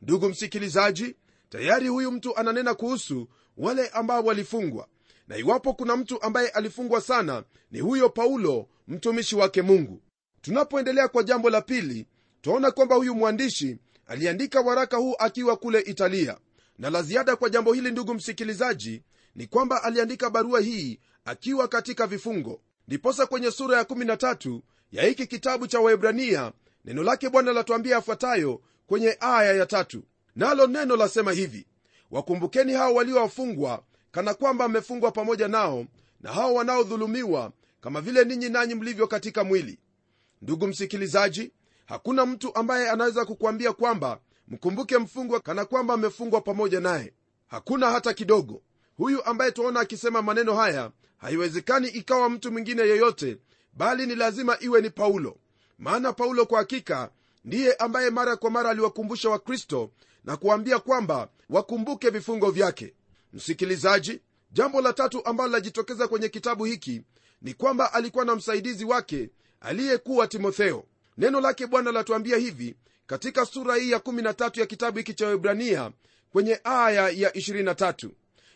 Ndugu 0.02 0.28
msikilizaji 0.28 1.14
tayari 1.48 1.88
huyu 1.88 2.12
mtu 2.12 2.36
ananena 2.36 2.74
kuhusu 2.74 3.28
wale 3.56 3.88
ambao 3.88 4.22
walifungwa. 4.24 4.88
Na 5.28 5.36
iwapo 5.36 5.74
kuna 5.74 5.96
mtu 5.96 6.22
ambaye 6.22 6.48
alifungwa 6.48 7.00
sana 7.00 7.44
ni 7.70 7.80
huyo 7.80 8.08
paulo 8.08 8.68
mtumishi 8.88 9.36
wake 9.36 9.62
mungu 9.62 10.00
tunapoendelea 10.44 11.08
kwa 11.08 11.22
jambo 11.22 11.50
la 11.50 11.60
pili 11.60 12.06
twaona 12.42 12.70
kwamba 12.70 12.94
huyu 12.96 13.14
mwandishi 13.14 13.78
aliandika 14.06 14.60
waraka 14.60 14.96
huu 14.96 15.14
akiwa 15.18 15.56
kule 15.56 15.80
italia. 15.80 16.38
Na 16.78 16.90
la 16.90 17.02
ziada 17.02 17.36
kwa 17.36 17.50
jambo 17.50 17.72
hili 17.72 17.90
ndugu 17.90 18.14
msikilizaji 18.14 19.02
ni 19.34 19.46
kwamba 19.46 19.82
aliandika 19.82 20.30
barua 20.30 20.60
hii 20.60 21.00
akiwa 21.24 21.68
katika 21.68 22.06
vifungo. 22.06 22.60
Ndiposa 22.88 23.26
kwenye 23.26 23.50
sura 23.50 23.76
ya 23.78 23.82
13 23.84 24.60
ya 24.92 25.04
hiki 25.04 25.26
kitabu 25.26 25.66
cha 25.66 25.80
waebrania 25.80 26.52
neno 26.84 27.02
lake 27.02 27.28
bwana 27.28 27.52
latuambia 27.52 27.94
yafuatayo 27.94 28.60
kwenye 28.86 29.16
aya 29.20 29.52
ya 29.52 29.66
tatu. 29.66 30.02
Nalo 30.36 30.66
neno 30.66 30.96
lasema 30.96 31.32
hivi 31.32 31.66
wakumbukeni 32.10 32.72
hao 32.72 32.94
waliowafungwa 32.94 33.82
kana 34.10 34.34
kwamba 34.34 34.68
mmefungwa 34.68 35.10
pamoja 35.12 35.48
nao 35.48 35.86
na 36.20 36.32
hao 36.32 36.54
wanaodhulumiwa 36.54 37.52
kama 37.80 38.00
vile 38.00 38.24
ninyi 38.24 38.48
nanyi 38.48 38.74
mlivyo 38.74 39.06
katika 39.06 39.44
mwili 39.44 39.78
ndugu 40.42 40.66
msikilizaji 40.66 41.52
hakuna 41.86 42.26
mtu 42.26 42.54
ambaye 42.54 42.90
anaweza 42.90 43.24
kukuambia 43.24 43.72
kwamba 43.72 44.20
mkumbuke 44.48 44.98
mfungwa 44.98 45.40
kana 45.40 45.64
kwamba 45.64 45.94
amefungwa 45.94 46.40
pamoja 46.40 46.80
naye. 46.80 47.12
Hakuna 47.46 47.90
hata 47.90 48.14
kidogo. 48.14 48.62
Huyu 48.96 49.24
ambaye 49.24 49.50
twaona 49.52 49.80
akisema 49.80 50.22
maneno 50.22 50.54
haya 50.54 50.90
haiwezekani 51.18 51.88
ikawa 51.88 52.30
mtu 52.30 52.52
mwingine 52.52 52.82
yeyote 52.82 53.38
bali 53.72 54.06
ni 54.06 54.14
lazima 54.14 54.56
iwe 54.60 54.80
ni 54.80 54.90
paulo. 54.90 55.36
Maana 55.78 56.12
paulo 56.12 56.46
kwa 56.46 56.58
hakika 56.58 57.10
ndiye 57.44 57.74
ambaye 57.74 58.10
mara 58.10 58.36
kwa 58.36 58.50
mara 58.50 58.70
aliwakumbusha 58.70 59.30
wakristo 59.30 59.90
na 60.24 60.36
kuwaambia 60.36 60.78
kwamba 60.78 61.28
wakumbuke 61.50 62.10
vifungo 62.10 62.50
vyake. 62.50 62.94
Msikilizaji 63.32 64.20
jambo 64.52 64.80
la 64.80 64.92
tatu 64.92 65.24
ambalo 65.26 65.50
lajitokeza 65.52 66.08
kwenye 66.08 66.28
kitabu 66.28 66.64
hiki 66.64 67.02
ni 67.42 67.54
kwamba 67.54 67.92
alikuwa 67.92 68.24
na 68.24 68.34
msaidizi 68.36 68.84
wake 68.84 69.30
aliyekuwa 69.64 70.26
timotheo. 70.26 70.84
Neno 71.18 71.40
lake 71.40 71.66
bwana 71.66 71.92
latuambia 71.92 72.36
hivi 72.36 72.74
katika 73.06 73.46
sura 73.46 73.76
hii 73.76 73.90
ya 73.90 73.98
13 73.98 74.60
ya 74.60 74.66
kitabu 74.66 74.98
hiki 74.98 75.14
cha 75.14 75.26
webrania 75.28 75.90
kwenye 76.32 76.60
aya 76.64 77.08
ya 77.10 77.30
23 77.30 78.08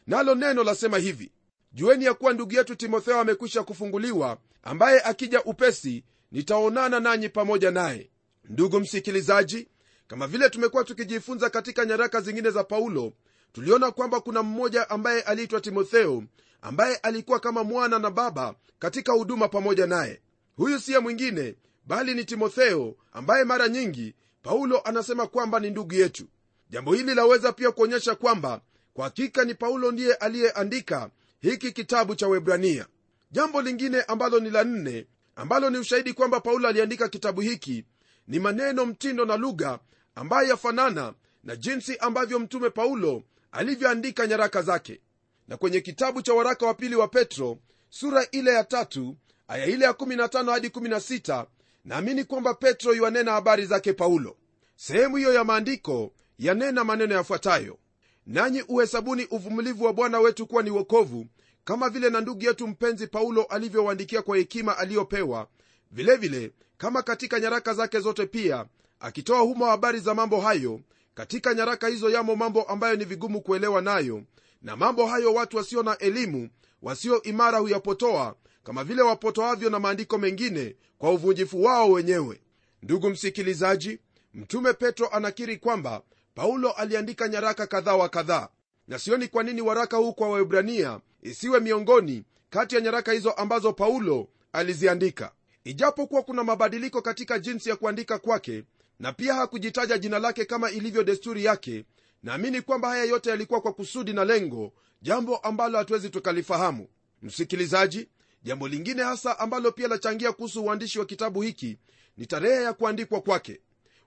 nalo 0.07 0.35
neno 0.35 0.65
lasema 0.65 0.99
hivi 0.99 1.33
jueni 1.73 2.05
ya 2.05 2.15
kuwa 2.15 2.33
ndugu 2.33 2.55
yetu 2.55 2.75
timotheo 2.77 3.21
amekwisha 3.21 3.63
kufunguliwa 3.63 4.39
ambaye 4.63 5.01
akija 5.03 5.43
upesi 5.45 6.05
nitaonana 6.33 7.01
nanyi 7.01 7.29
pamoja 7.29 7.71
naye. 7.71 8.11
Ndugu 8.45 8.81
msikilizaji 8.81 9.69
kama 10.07 10.27
vile 10.27 10.51
tumekuwa 10.51 10.85
tukijifunza 10.85 11.51
katika 11.51 11.85
nyaraka 11.85 12.21
zingine 12.21 12.51
za 12.51 12.65
paulo 12.65 13.13
tuliona 13.53 13.91
kwamba 13.91 14.21
kuna 14.21 14.43
mmoja 14.43 14.91
ambaye 14.91 15.23
aliitwa 15.23 15.61
timotheo 15.61 16.23
ambaye 16.63 16.97
alikuwa 16.97 17.41
kama 17.41 17.65
mwana 17.65 17.99
na 17.99 18.11
baba 18.11 18.55
katika 18.79 19.13
huduma 19.13 19.49
pamoja 19.49 19.87
naye 19.87 20.21
huyu 20.59 20.81
siye 20.81 20.99
mwingine 20.99 21.55
bali 21.87 22.15
ni 22.15 22.25
timotheo 22.25 22.97
ambaye 23.13 23.45
mara 23.45 23.69
nyingi 23.69 24.15
paulo 24.43 24.81
anasema 24.85 25.27
kwamba 25.27 25.61
ni 25.61 25.71
ndugu 25.71 25.95
yetu. 25.95 26.25
Jambo 26.71 26.95
hili 26.95 27.15
laweza 27.15 27.53
pia 27.53 27.71
kuonyesha 27.71 28.15
kwamba 28.15 28.61
kwa 28.95 29.05
hakika 29.05 29.45
ni 29.45 29.55
paulo 29.55 29.93
ndiye 29.93 30.15
aliyeandika 30.15 31.11
hiki 31.41 31.73
kitabu 31.73 32.15
cha 32.15 32.29
webrania 32.29 32.87
jambo 33.31 33.63
lingine 33.63 34.03
ambalo 34.03 34.41
ni 34.41 34.51
la 34.51 34.65
nne 34.65 35.07
ambalo 35.37 35.71
ni 35.71 35.79
ushahidi 35.79 36.13
kwamba 36.13 36.41
paulo 36.41 36.69
aliandika 36.69 37.09
kitabu 37.09 37.41
hiki 37.41 37.85
ni 38.29 38.39
maneno 38.39 38.87
mtindo 38.87 39.25
na 39.25 39.37
lugha 39.37 39.79
ambayo 40.15 40.49
yafanana 40.49 41.15
na 41.45 41.57
jinsi 41.57 41.97
ambavyo 41.97 42.39
mtume 42.39 42.71
paulo 42.71 43.23
alivyoandika 43.53 44.27
nyaraka 44.27 44.63
zake. 44.63 45.01
Na 45.49 45.57
kwenye 45.57 45.81
kitabu 45.81 46.23
cha 46.23 46.35
waraka 46.35 46.67
wa 46.67 46.75
pili 46.75 46.95
wa 46.97 47.09
petro 47.09 47.59
sura 47.89 48.27
ile 48.31 48.51
ya 48.53 48.65
tatu 48.65 49.17
aya 49.49 49.67
ile 49.67 49.85
ya 49.85 49.91
15 49.93 50.51
hadi 50.51 50.69
16 50.69 51.47
naamini 51.85 52.25
kwamba 52.25 52.55
petro 52.55 52.95
yuanena 52.95 53.33
habari 53.33 53.67
zake 53.67 53.93
paulo. 53.93 54.37
Sehemu 54.77 55.17
hiyo 55.17 55.33
ya 55.33 55.45
maandiko 55.45 56.13
yanena 56.39 56.85
maneno 56.85 57.15
yafuatayo. 57.15 57.79
Nanyi 58.27 58.63
uhesabuni 58.69 59.25
uvumilivu 59.31 59.85
wa 59.85 59.93
bwana 59.93 60.21
wetu 60.21 60.47
kuwa 60.47 60.63
ni 60.63 60.71
wokovu 60.71 61.27
kama 61.65 61.89
vile 61.89 62.11
na 62.11 62.21
ndugu 62.21 62.45
yetu 62.45 62.67
mpenzi 62.69 63.07
paulo 63.07 63.43
alivyowaandikia 63.43 64.23
kwa 64.23 64.37
hekima 64.37 64.79
aliyopewa 64.79 65.49
vilevile 65.91 66.39
vile, 66.39 66.53
kama 66.79 67.03
katika 67.03 67.41
nyaraka 67.41 67.75
zake 67.75 68.01
zote 68.01 68.27
pia 68.27 68.67
akitoa 69.01 69.41
humo 69.41 69.67
habari 69.67 70.01
za 70.01 70.15
mambo 70.15 70.41
hayo. 70.41 70.81
Katika 71.15 71.55
nyaraka 71.55 71.89
hizo 71.89 72.11
yamo 72.11 72.37
mambo 72.37 72.63
ambayo 72.63 72.97
ni 72.97 73.05
vigumu 73.05 73.41
kuelewa 73.41 73.81
nayo 73.83 74.23
na 74.63 74.77
mambo 74.77 75.07
hayo 75.07 75.35
watu 75.35 75.57
wasio 75.57 75.83
na 75.83 75.99
elimu 75.99 76.49
wasio 76.83 77.23
imara 77.23 77.59
huyapotoa 77.59 78.35
kama 78.65 78.85
vile 78.85 79.03
wapotoavyo 79.03 79.71
na 79.71 79.79
maandiko 79.81 80.19
mengine 80.19 80.77
kwa 80.99 81.11
uvunjifu 81.13 81.63
wao 81.65 81.91
wenyewe. 81.91 82.41
Ndugu 82.83 83.11
msikilizaji 83.11 83.99
mtume 84.35 84.73
petro 84.73 85.09
anakiri 85.09 85.57
kwamba 85.57 86.03
paulo 86.35 86.71
aliandika 86.73 87.29
nyaraka 87.29 87.67
kadhaa 87.67 87.97
wa 87.97 88.09
kadhaa. 88.09 88.49
Na 88.89 88.99
sioni 88.99 89.29
kwa 89.29 89.43
nini 89.43 89.61
waraka 89.61 89.97
huu 89.97 90.13
kwa 90.13 90.29
waebrania 90.31 91.01
isiwe 91.23 91.61
miongoni 91.61 92.25
kati 92.51 92.75
ya 92.75 92.81
nyaraka 92.81 93.13
hizo 93.13 93.31
ambazo 93.31 93.73
paulo 93.73 94.29
aliziandika. 94.53 95.33
Ijapokuwa 95.65 96.23
kuna 96.23 96.45
mabadiliko 96.45 97.03
katika 97.03 97.39
jinsi 97.39 97.69
ya 97.69 97.77
kuandika 97.77 98.19
kwake 98.19 98.65
na 99.01 99.13
pia 99.13 99.35
hakujitaja 99.35 99.99
jina 99.99 100.19
lake 100.19 100.45
kama 100.45 100.71
ilivyo 100.71 101.05
desturi 101.05 101.45
yake 101.45 101.85
naamini 102.23 102.63
kwamba 102.63 102.89
haya 102.89 103.05
yote 103.05 103.31
yalikuwa 103.31 103.61
kwa 103.61 103.73
kusudi 103.73 104.13
na 104.13 104.25
lengo 104.25 104.73
jambo 105.03 105.37
ambalo 105.37 105.79
hatuwezi 105.79 106.11
tukalifahamu. 106.11 106.89
Msikilizaji 107.23 108.09
jambo 108.43 108.69
lingine 108.69 109.03
hasa 109.03 109.39
ambalo 109.39 109.73
pia 109.73 109.89
lachangia 109.89 110.33
kuhusu 110.33 110.65
uandishi 110.65 110.99
wa 110.99 111.05
kitabu 111.07 111.43
hiki 111.43 111.79
ni 112.17 112.27
tarehe 112.27 112.63
ya 112.63 112.73
kuandikwa 112.73 113.21
kwake. 113.21 113.61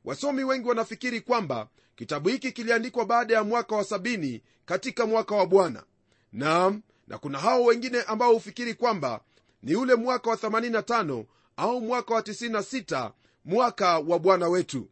Wasomi 0.06 0.44
wengi 0.44 0.68
wanafikiri 0.68 1.22
kwamba 1.22 1.68
kitabu 1.96 2.30
hiki 2.30 2.52
kiliandikwa 2.52 3.06
baada 3.06 3.34
ya 3.34 3.44
mwaka 3.44 3.76
wa 3.76 3.84
sabini 3.84 4.44
katika 4.66 5.06
mwaka 5.06 5.36
wa 5.36 5.46
bwana. 5.46 5.84
Naam 6.32 6.82
na 7.08 7.18
kuna 7.18 7.40
hao 7.40 7.64
wengine 7.64 8.02
ambao 8.02 8.34
hufikiri 8.34 8.74
kwamba 8.74 9.22
ni 9.64 9.76
ule 9.76 9.96
mwaka 9.96 10.30
wa 10.30 10.36
85 10.36 11.26
au 11.58 11.82
mwaka 11.82 12.14
wa 12.14 12.22
96 12.22 13.12
mwaka 13.46 14.00
wa 14.00 14.20
bwana 14.20 14.48
wetu. 14.50 14.90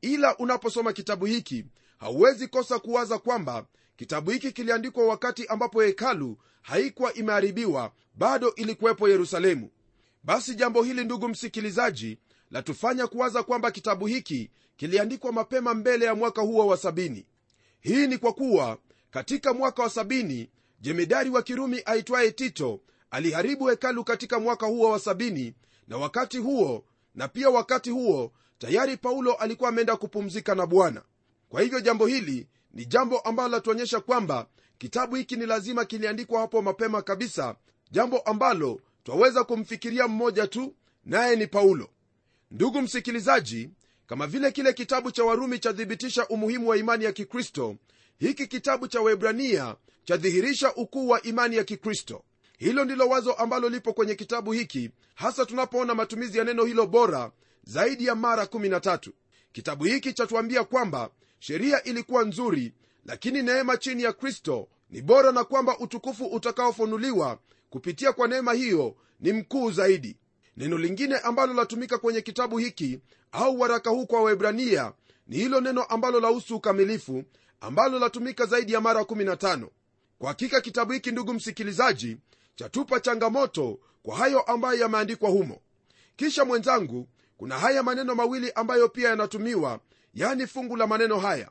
Ila 0.00 0.36
unaposoma 0.38 0.92
kitabu 0.92 1.26
hiki 1.26 1.64
hauwezi 1.98 2.48
kosa 2.48 2.78
kuwaza 2.78 3.18
kwamba 3.18 3.66
kitabu 3.96 4.30
hiki 4.30 4.52
kiliandikwa 4.52 5.06
wakati 5.06 5.46
ambapo 5.46 5.82
hekalu 5.82 6.38
haikuwa 6.66 7.14
imeharibiwa 7.14 7.92
bado 8.14 8.54
ilikuwepo 8.54 9.08
yerusalemu. 9.08 9.70
Basi 10.24 10.54
jambo 10.54 10.82
hili 10.82 11.04
ndugu 11.04 11.28
msikilizaji 11.28 12.18
latufanya 12.50 13.06
kuwaza 13.06 13.42
kwamba 13.42 13.70
kitabu 13.70 14.06
hiki 14.06 14.50
kiliandikwa 14.76 15.32
mapema 15.32 15.74
mbele 15.74 16.04
ya 16.04 16.14
mwaka 16.14 16.42
huo 16.42 16.66
wa 16.66 16.76
sabini. 16.76 17.26
Hii 17.80 18.06
ni 18.06 18.18
kwa 18.18 18.32
kuwa 18.32 18.78
katika 19.10 19.54
mwaka 19.54 19.82
wa 19.82 19.90
sabini 19.90 20.50
jemedari 20.80 21.30
wa 21.30 21.42
kirumi 21.42 21.82
aitwaye 21.84 22.32
tito 22.32 22.80
aliharibu 23.10 23.66
hekalu 23.66 24.04
katika 24.04 24.40
mwaka 24.40 24.66
huo 24.66 24.90
wa 24.90 24.98
sabini 24.98 25.54
na 25.88 25.96
wakati 25.96 26.38
huo 26.38 26.84
na 27.14 27.28
pia 27.28 27.50
wakati 27.50 27.90
huo 27.90 28.32
tayari 28.58 28.96
paulo 28.96 29.32
alikuwa 29.34 29.68
ameenda 29.68 29.96
kupumzika 29.96 30.54
na 30.54 30.66
bwana. 30.66 31.02
Kwa 31.48 31.62
hivyo 31.62 31.80
jambo 31.80 32.06
hili 32.06 32.46
ni 32.74 32.86
jambo 32.86 33.18
ambalo 33.18 33.48
latuonyesha 33.48 34.00
kwamba 34.00 34.46
kitabu 34.78 35.16
hiki 35.16 35.36
ni 35.36 35.46
lazima 35.46 35.84
kiliandikwa 35.84 36.40
hapo 36.40 36.62
mapema 36.62 37.02
kabisa 37.02 37.56
jambo 37.90 38.18
ambalo 38.18 38.80
twaweza 39.04 39.44
kumfikiria 39.44 40.08
mmoja 40.08 40.46
tu 40.46 40.74
naye 41.04 41.36
ni 41.36 41.46
paulo. 41.46 41.88
Ndugu 42.50 42.82
msikilizaji 42.82 43.70
kama 44.06 44.26
vile 44.26 44.52
kile 44.52 44.72
kitabu 44.72 45.10
cha 45.10 45.24
warumi 45.24 45.58
chathibitisha 45.58 46.28
umuhimu 46.28 46.68
wa 46.68 46.76
imani 46.76 47.04
ya 47.04 47.12
kikristo 47.12 47.76
hiki 48.18 48.46
kitabu 48.46 48.88
cha 48.88 49.00
webrania 49.00 49.76
chadhihirisha 50.04 50.74
ukuu 50.74 51.08
wa 51.08 51.22
imani 51.22 51.56
ya 51.56 51.64
kikristo. 51.64 52.24
Hilo 52.58 52.84
ndilo 52.84 53.08
wazo 53.08 53.32
ambalo 53.32 53.68
lipo 53.68 53.92
kwenye 53.92 54.14
kitabu 54.14 54.52
hiki 54.52 54.90
hasa 55.14 55.46
tunapoona 55.46 55.94
matumizi 55.94 56.38
ya 56.38 56.44
neno 56.44 56.64
hilo 56.64 56.86
bora 56.86 57.32
zaidi 57.64 58.06
ya 58.06 58.14
mara 58.14 58.44
13 58.44 59.10
kitabu 59.52 59.84
hiki 59.84 60.12
chatuambia 60.12 60.64
kwamba 60.64 61.10
sheria 61.38 61.82
ilikuwa 61.82 62.24
nzuri 62.24 62.72
lakini 63.06 63.42
neema 63.42 63.76
chini 63.76 64.02
ya 64.02 64.12
kristo 64.12 64.68
ni 64.90 65.02
bora 65.02 65.32
na 65.32 65.44
kwamba 65.44 65.78
utukufu 65.78 66.26
utakaofunuliwa 66.26 67.38
kupitia 67.70 68.12
kwa 68.12 68.28
neema 68.28 68.52
hiyo 68.52 68.96
ni 69.20 69.32
mkuu 69.32 69.70
zaidi. 69.70 70.16
Neno 70.56 70.78
lingine 70.78 71.18
ambalo 71.18 71.54
latumika 71.54 71.98
kwenye 71.98 72.20
kitabu 72.20 72.58
hiki 72.58 73.00
au 73.32 73.60
waraka 73.60 73.90
huu 73.90 74.06
kwa 74.06 74.22
waebrania 74.22 74.92
ni 75.26 75.36
hilo 75.36 75.60
neno 75.60 75.82
ambalo 75.82 76.20
lahusu 76.20 76.56
ukamilifu 76.56 77.24
ambalo 77.60 77.98
latumika 77.98 78.46
zaidi 78.46 78.72
ya 78.72 78.80
mara 78.80 79.00
15 79.00 79.66
kwa 80.18 80.28
hakika 80.28 80.60
kitabu 80.60 80.92
hiki 80.92 81.10
ndugu 81.12 81.34
msikilizaji 81.34 82.16
chatupa 82.54 83.00
changamoto 83.00 83.78
kwa 84.02 84.16
hayo 84.16 84.40
ambayo 84.40 84.80
yameandikwa 84.80 85.30
humo. 85.30 85.60
Kisha 86.16 86.44
mwenzangu 86.44 87.08
kuna 87.36 87.58
haya 87.58 87.82
maneno 87.82 88.14
mawili 88.14 88.52
ambayo 88.52 88.88
pia 88.88 89.08
yanatumiwa 89.08 89.80
yani 90.14 90.46
fungu 90.46 90.76
la 90.76 90.86
maneno 90.86 91.18
haya 91.18 91.50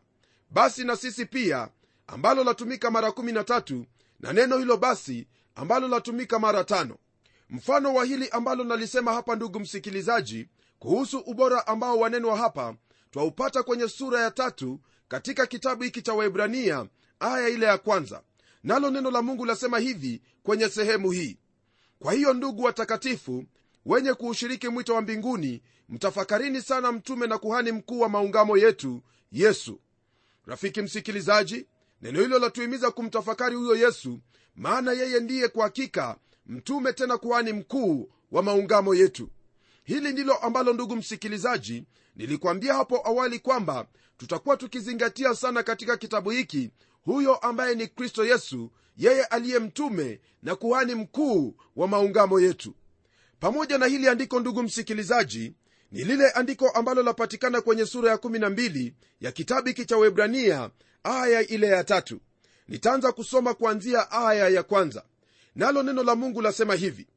basi 0.56 0.84
na 0.84 0.96
sisi 0.96 1.26
pia 1.26 1.70
ambalo 2.08 2.44
latumika 2.44 2.92
mara 2.92 3.10
13 3.10 3.84
na 4.20 4.34
neno 4.34 4.58
hilo 4.58 4.78
basi 4.78 5.28
ambalo 5.56 5.88
latumika 5.88 6.40
mara 6.40 6.64
tano. 6.64 6.98
Mfano 7.50 7.94
wa 7.94 8.06
hili 8.06 8.30
ambalo 8.30 8.64
nalisema 8.64 9.14
hapa 9.14 9.36
ndugu 9.36 9.60
msikilizaji 9.60 10.48
kuhusu 10.80 11.20
ubora 11.20 11.68
ambao 11.68 12.00
wanenwa 12.00 12.38
hapa 12.38 12.76
twaupata 13.12 13.64
kwenye 13.64 13.88
sura 13.88 14.22
ya 14.22 14.32
tatu 14.32 14.80
katika 15.08 15.46
kitabu 15.46 15.84
hiki 15.84 16.02
cha 16.02 16.14
waibrania 16.14 16.86
aya 17.20 17.50
ile 17.50 17.66
ya 17.66 17.78
kwanza. 17.78 18.22
Nalo 18.64 18.90
neno 18.90 19.12
la 19.12 19.22
mungu 19.22 19.46
lasema 19.46 19.80
hivi 19.80 20.22
kwenye 20.44 20.70
sehemu 20.70 21.12
hii. 21.12 21.38
Kwa 22.00 22.14
hiyo 22.14 22.34
ndugu 22.34 22.64
watakatifu 22.64 23.44
wenye 23.86 24.14
kuushiriki 24.14 24.68
mwito 24.70 24.94
wa 24.96 25.02
mbinguni 25.02 25.62
mtafakarini 25.90 26.62
sana 26.62 26.92
mtume 26.92 27.28
na 27.28 27.38
kuhani 27.38 27.72
mkuu 27.72 28.00
wa 28.00 28.10
maungamo 28.10 28.58
yetu 28.58 29.02
yesu 29.32 29.80
rafiki 30.46 30.82
msikilizaji 30.82 31.68
neno 32.02 32.22
hilo 32.22 32.40
latuhimiza 32.40 32.92
kumtafakari 32.92 33.56
huyo 33.56 33.76
yesu 33.76 34.20
maana 34.56 34.92
yeye 34.92 35.20
ndiye 35.20 35.48
kwa 35.48 35.64
hakika 35.64 36.18
mtume 36.46 36.94
tena 36.94 37.18
kuhani 37.18 37.54
mkuu 37.54 38.10
wa 38.32 38.44
maungamo 38.44 38.96
yetu. 38.96 39.30
Hili 39.84 40.12
ndilo 40.12 40.34
ambalo 40.36 40.74
ndugu 40.74 40.96
msikilizaji 40.96 41.86
nilikwambia 42.16 42.74
hapo 42.74 43.08
awali 43.08 43.40
kwamba 43.40 43.88
tutakuwa 44.18 44.58
tukizingatia 44.58 45.36
sana 45.36 45.64
katika 45.64 45.98
kitabu 45.98 46.30
hiki 46.30 46.72
huyo 47.02 47.36
ambaye 47.36 47.76
ni 47.76 47.88
kristo 47.88 48.26
yesu 48.26 48.72
yeye 48.98 49.24
aliye 49.26 49.60
mtume 49.60 50.22
na 50.44 50.56
kuhani 50.56 50.96
mkuu 50.96 51.56
wa 51.76 51.88
maungamo 51.88 52.40
yetu. 52.40 52.76
Pamoja 53.40 53.78
na 53.78 53.86
hili 53.86 54.08
andiko 54.08 54.40
ndugu 54.40 54.64
msikilizaji 54.64 55.54
ni 55.96 56.04
lile 56.04 56.30
andiko 56.30 56.70
ambalo 56.70 57.04
lapatikana 57.04 57.62
kwenye 57.62 57.86
sura 57.86 58.10
ya 58.12 58.16
12 58.18 58.92
ya 59.22 59.32
kitabu 59.32 59.68
hiki 59.68 59.86
cha 59.86 59.98
webrania 59.98 60.70
aya 61.04 61.48
ile 61.48 61.68
ya 61.68 61.84
tatu. 61.84 62.20
Nitaanza 62.68 63.12
kusoma 63.12 63.54
kuanzia 63.54 64.12
aya 64.12 64.50
ya 64.50 64.64
kwanza. 64.64 65.04
Nalo 65.56 65.84
neno 65.84 66.04
la 66.04 66.16
mungu 66.16 66.42
lasema 66.42 66.76
hivi 66.76 67.08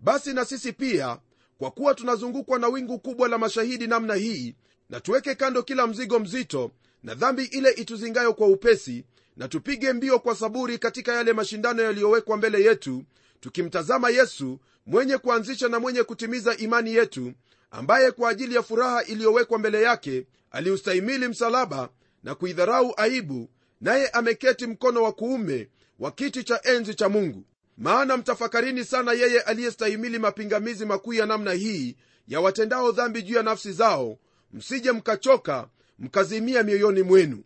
basi 0.00 0.32
na 0.32 0.44
sisi 0.44 0.72
pia 0.72 1.18
kwa 1.58 1.70
kuwa 1.70 1.94
tunazungukwa 1.94 2.58
na 2.58 2.68
wingu 2.68 2.98
kubwa 2.98 3.28
la 3.28 3.38
mashahidi 3.38 3.86
namna 3.86 4.14
hii 4.14 4.54
na 4.90 5.00
tuweke 5.00 5.34
kando 5.34 5.62
kila 5.62 5.86
mzigo 5.86 6.18
mzito 6.18 6.70
na 7.02 7.14
dhambi 7.14 7.44
ile 7.44 7.70
ituzingayo 7.70 8.32
kwa 8.34 8.46
upesi 8.46 9.04
na 9.36 9.48
tupige 9.48 9.92
mbio 9.92 10.18
kwa 10.18 10.34
saburi 10.36 10.78
katika 10.78 11.12
yale 11.12 11.32
mashindano 11.32 11.82
yaliyowekwa 11.82 12.36
mbele 12.36 12.62
yetu 12.64 13.04
tukimtazama 13.40 14.10
yesu 14.10 14.58
mwenye 14.86 15.18
kuanzisha 15.18 15.68
na 15.68 15.80
mwenye 15.80 16.02
kutimiza 16.02 16.56
imani 16.56 16.94
yetu 16.94 17.32
ambaye 17.70 18.10
kwa 18.10 18.30
ajili 18.30 18.54
ya 18.54 18.62
furaha 18.62 19.02
iliyowekwa 19.04 19.58
mbele 19.58 19.82
yake 19.82 20.26
aliustahimili 20.50 21.28
msalaba 21.28 21.88
na 22.22 22.34
kuidharau 22.34 22.94
aibu 22.96 23.50
naye 23.80 24.08
ameketi 24.08 24.66
mkono 24.66 25.02
wa 25.02 25.12
kuume 25.12 25.68
wa 25.98 26.10
kiti 26.10 26.44
cha 26.44 26.60
enzi 26.62 26.94
cha 26.94 27.08
mungu. 27.08 27.44
Maana 27.76 28.16
mtafakarini 28.16 28.84
sana 28.84 29.12
yeye 29.12 29.40
aliyestahimili 29.40 30.18
mapingamizi 30.18 30.84
makuu 30.86 31.12
ya 31.12 31.26
namna 31.26 31.52
hii 31.52 31.96
ya 32.28 32.40
watendao 32.40 32.92
dhambi 32.92 33.22
juu 33.22 33.34
ya 33.34 33.42
nafsi 33.42 33.72
zao 33.72 34.18
msije 34.52 34.92
mkachoka 34.92 35.68
mkazimia 35.98 36.62
mioyoni 36.62 37.02
mwenu. 37.02 37.42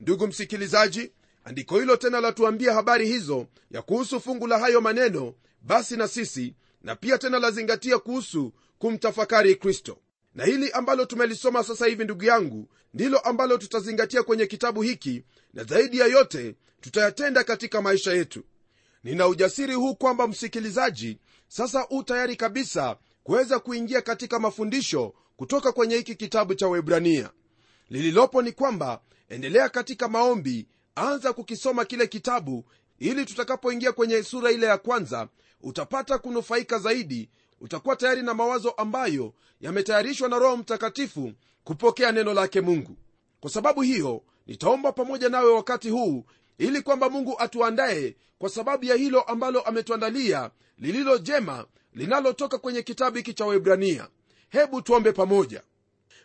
Ndugu 0.00 0.26
msikilizaji 0.26 1.12
andiko 1.44 1.78
hilo 1.78 1.96
tena 1.96 2.20
latuambia 2.20 2.74
habari 2.74 3.06
hizo 3.06 3.46
ya 3.70 3.82
kuhusu 3.82 4.20
fungu 4.20 4.46
la 4.46 4.58
hayo 4.58 4.80
maneno 4.80 5.34
basi 5.62 5.96
na 5.96 6.08
sisi 6.08 6.54
na 6.82 6.96
pia 6.96 7.18
tena 7.18 7.38
lazingatia 7.38 7.98
kuhusu 7.98 8.52
kumtafakari 8.78 9.56
kristo. 9.56 9.98
Na 10.34 10.44
hili 10.44 10.70
ambalo 10.70 11.04
tumelisoma 11.04 11.64
sasa 11.64 11.86
hivi 11.86 12.04
ndugu 12.04 12.24
yangu 12.24 12.68
ndilo 12.94 13.18
ambalo 13.18 13.58
tutazingatia 13.58 14.22
kwenye 14.22 14.46
kitabu 14.46 14.82
hiki 14.82 15.24
na 15.54 15.64
zaidi 15.64 15.98
ya 15.98 16.06
yote 16.06 16.54
tutayatenda 16.80 17.44
katika 17.44 17.82
maisha 17.82 18.12
yetu. 18.12 18.44
Nina 19.04 19.28
ujasiri 19.28 19.74
huu 19.74 19.94
kwamba 19.94 20.28
msikilizaji 20.28 21.18
sasa 21.48 21.86
u 21.90 22.02
tayari 22.02 22.36
kabisa 22.36 22.96
kuweza 23.22 23.58
kuingia 23.58 24.02
katika 24.02 24.38
mafundisho 24.38 25.14
kutoka 25.36 25.72
kwenye 25.72 25.96
hiki 25.96 26.14
kitabu 26.14 26.54
cha 26.54 26.68
webrania 26.68 27.30
lililopo 27.90 28.42
ni 28.42 28.52
kwamba 28.52 29.00
endelea 29.28 29.68
katika 29.68 30.08
maombi 30.08 30.68
anza 30.94 31.32
kukisoma 31.32 31.84
kile 31.84 32.06
kitabu 32.06 32.64
ili 32.98 33.24
tutakapoingia 33.26 33.92
kwenye 33.92 34.22
sura 34.22 34.50
ile 34.50 34.66
ya 34.66 34.78
kwanza 34.78 35.28
utapata 35.60 36.18
kunufaika 36.18 36.78
zaidi 36.78 37.30
utakuwa 37.60 37.96
tayari 37.96 38.22
na 38.22 38.34
mawazo 38.34 38.70
ambayo 38.70 39.32
yametayarishwa 39.60 40.28
na 40.28 40.38
roho 40.38 40.56
mtakatifu 40.56 41.32
kupokea 41.64 42.12
neno 42.12 42.34
lake 42.34 42.60
mungu. 42.60 42.96
Kwa 43.40 43.50
sababu 43.50 43.82
hiyo 43.82 44.22
nitaomba 44.46 44.92
pamoja 44.92 45.28
nawe 45.28 45.52
wakati 45.52 45.90
huu 45.90 46.24
ili 46.58 46.82
kwamba 46.82 47.10
mungu 47.10 47.34
atuandaye 47.38 48.16
kwa 48.38 48.50
sababu 48.50 48.84
ya 48.84 48.94
hilo 48.94 49.20
ambalo 49.20 49.60
ametuandalia 49.60 50.50
lililo 50.78 51.18
jema 51.18 51.66
linalotoka 51.94 52.58
kwenye 52.58 52.82
kitabu 52.82 53.16
hiki 53.16 53.34
cha 53.34 53.46
webrania 53.46 54.08
hebu 54.48 54.82
tuombe 54.82 55.12
pamoja. 55.12 55.62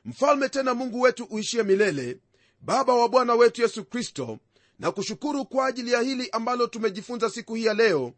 Mfalme 0.06 0.50
tena 0.50 0.74
mungu 0.74 1.02
wetu 1.02 1.24
uishie 1.24 1.64
milele 1.64 2.18
baba 2.62 2.94
wa 2.96 3.10
bwana 3.10 3.36
wetu 3.36 3.62
yesu 3.62 3.86
kristo 3.86 4.38
na 4.80 4.92
kushukuru 4.92 5.46
kwa 5.46 5.66
ajili 5.66 5.92
ya 5.92 6.02
hili 6.02 6.30
ambalo 6.32 6.68
tumejifunza 6.68 7.30
siku 7.30 7.56
hii 7.56 7.66
ya 7.66 7.74
leo 7.74 8.14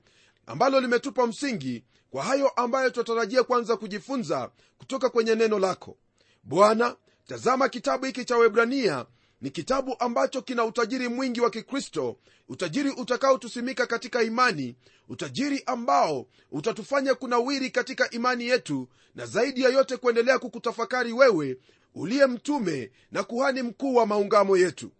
ambalo 0.45 0.81
limetupa 0.81 1.27
msingi 1.27 1.83
kwa 2.09 2.23
hayo 2.23 2.49
ambayo 2.49 2.89
twatarajia 2.89 3.43
kwanza 3.43 3.77
kujifunza 3.77 4.51
kutoka 4.77 5.09
kwenye 5.09 5.35
neno 5.35 5.59
lako. 5.59 5.97
Bwana 6.43 6.95
tazama 7.27 7.69
kitabu 7.69 8.05
hiki 8.05 8.25
cha 8.25 8.37
webrania 8.37 9.05
ni 9.41 9.49
kitabu 9.49 9.95
ambacho 9.99 10.41
kina 10.41 10.65
utajiri 10.65 11.07
mwingi 11.07 11.41
wa 11.41 11.49
kikristo 11.49 12.17
utajiri 12.49 12.89
utakaotusimika 12.89 13.87
katika 13.87 14.23
imani 14.23 14.75
utajiri 15.09 15.63
ambao 15.65 16.27
utatufanya 16.51 17.15
kunawiri 17.15 17.69
katika 17.69 18.09
imani 18.09 18.47
yetu 18.47 18.87
na 19.15 19.25
zaidi 19.25 19.61
ya 19.61 19.69
yote 19.69 19.97
kuendelea 19.97 20.39
kukutafakari 20.39 21.13
wewe 21.13 21.57
uliye 21.95 22.25
mtume 22.25 22.91
na 23.11 23.23
kuhani 23.23 23.61
mkuu 23.61 23.95
wa 23.95 24.05
maungamo 24.05 24.57
yetu. 24.57 24.91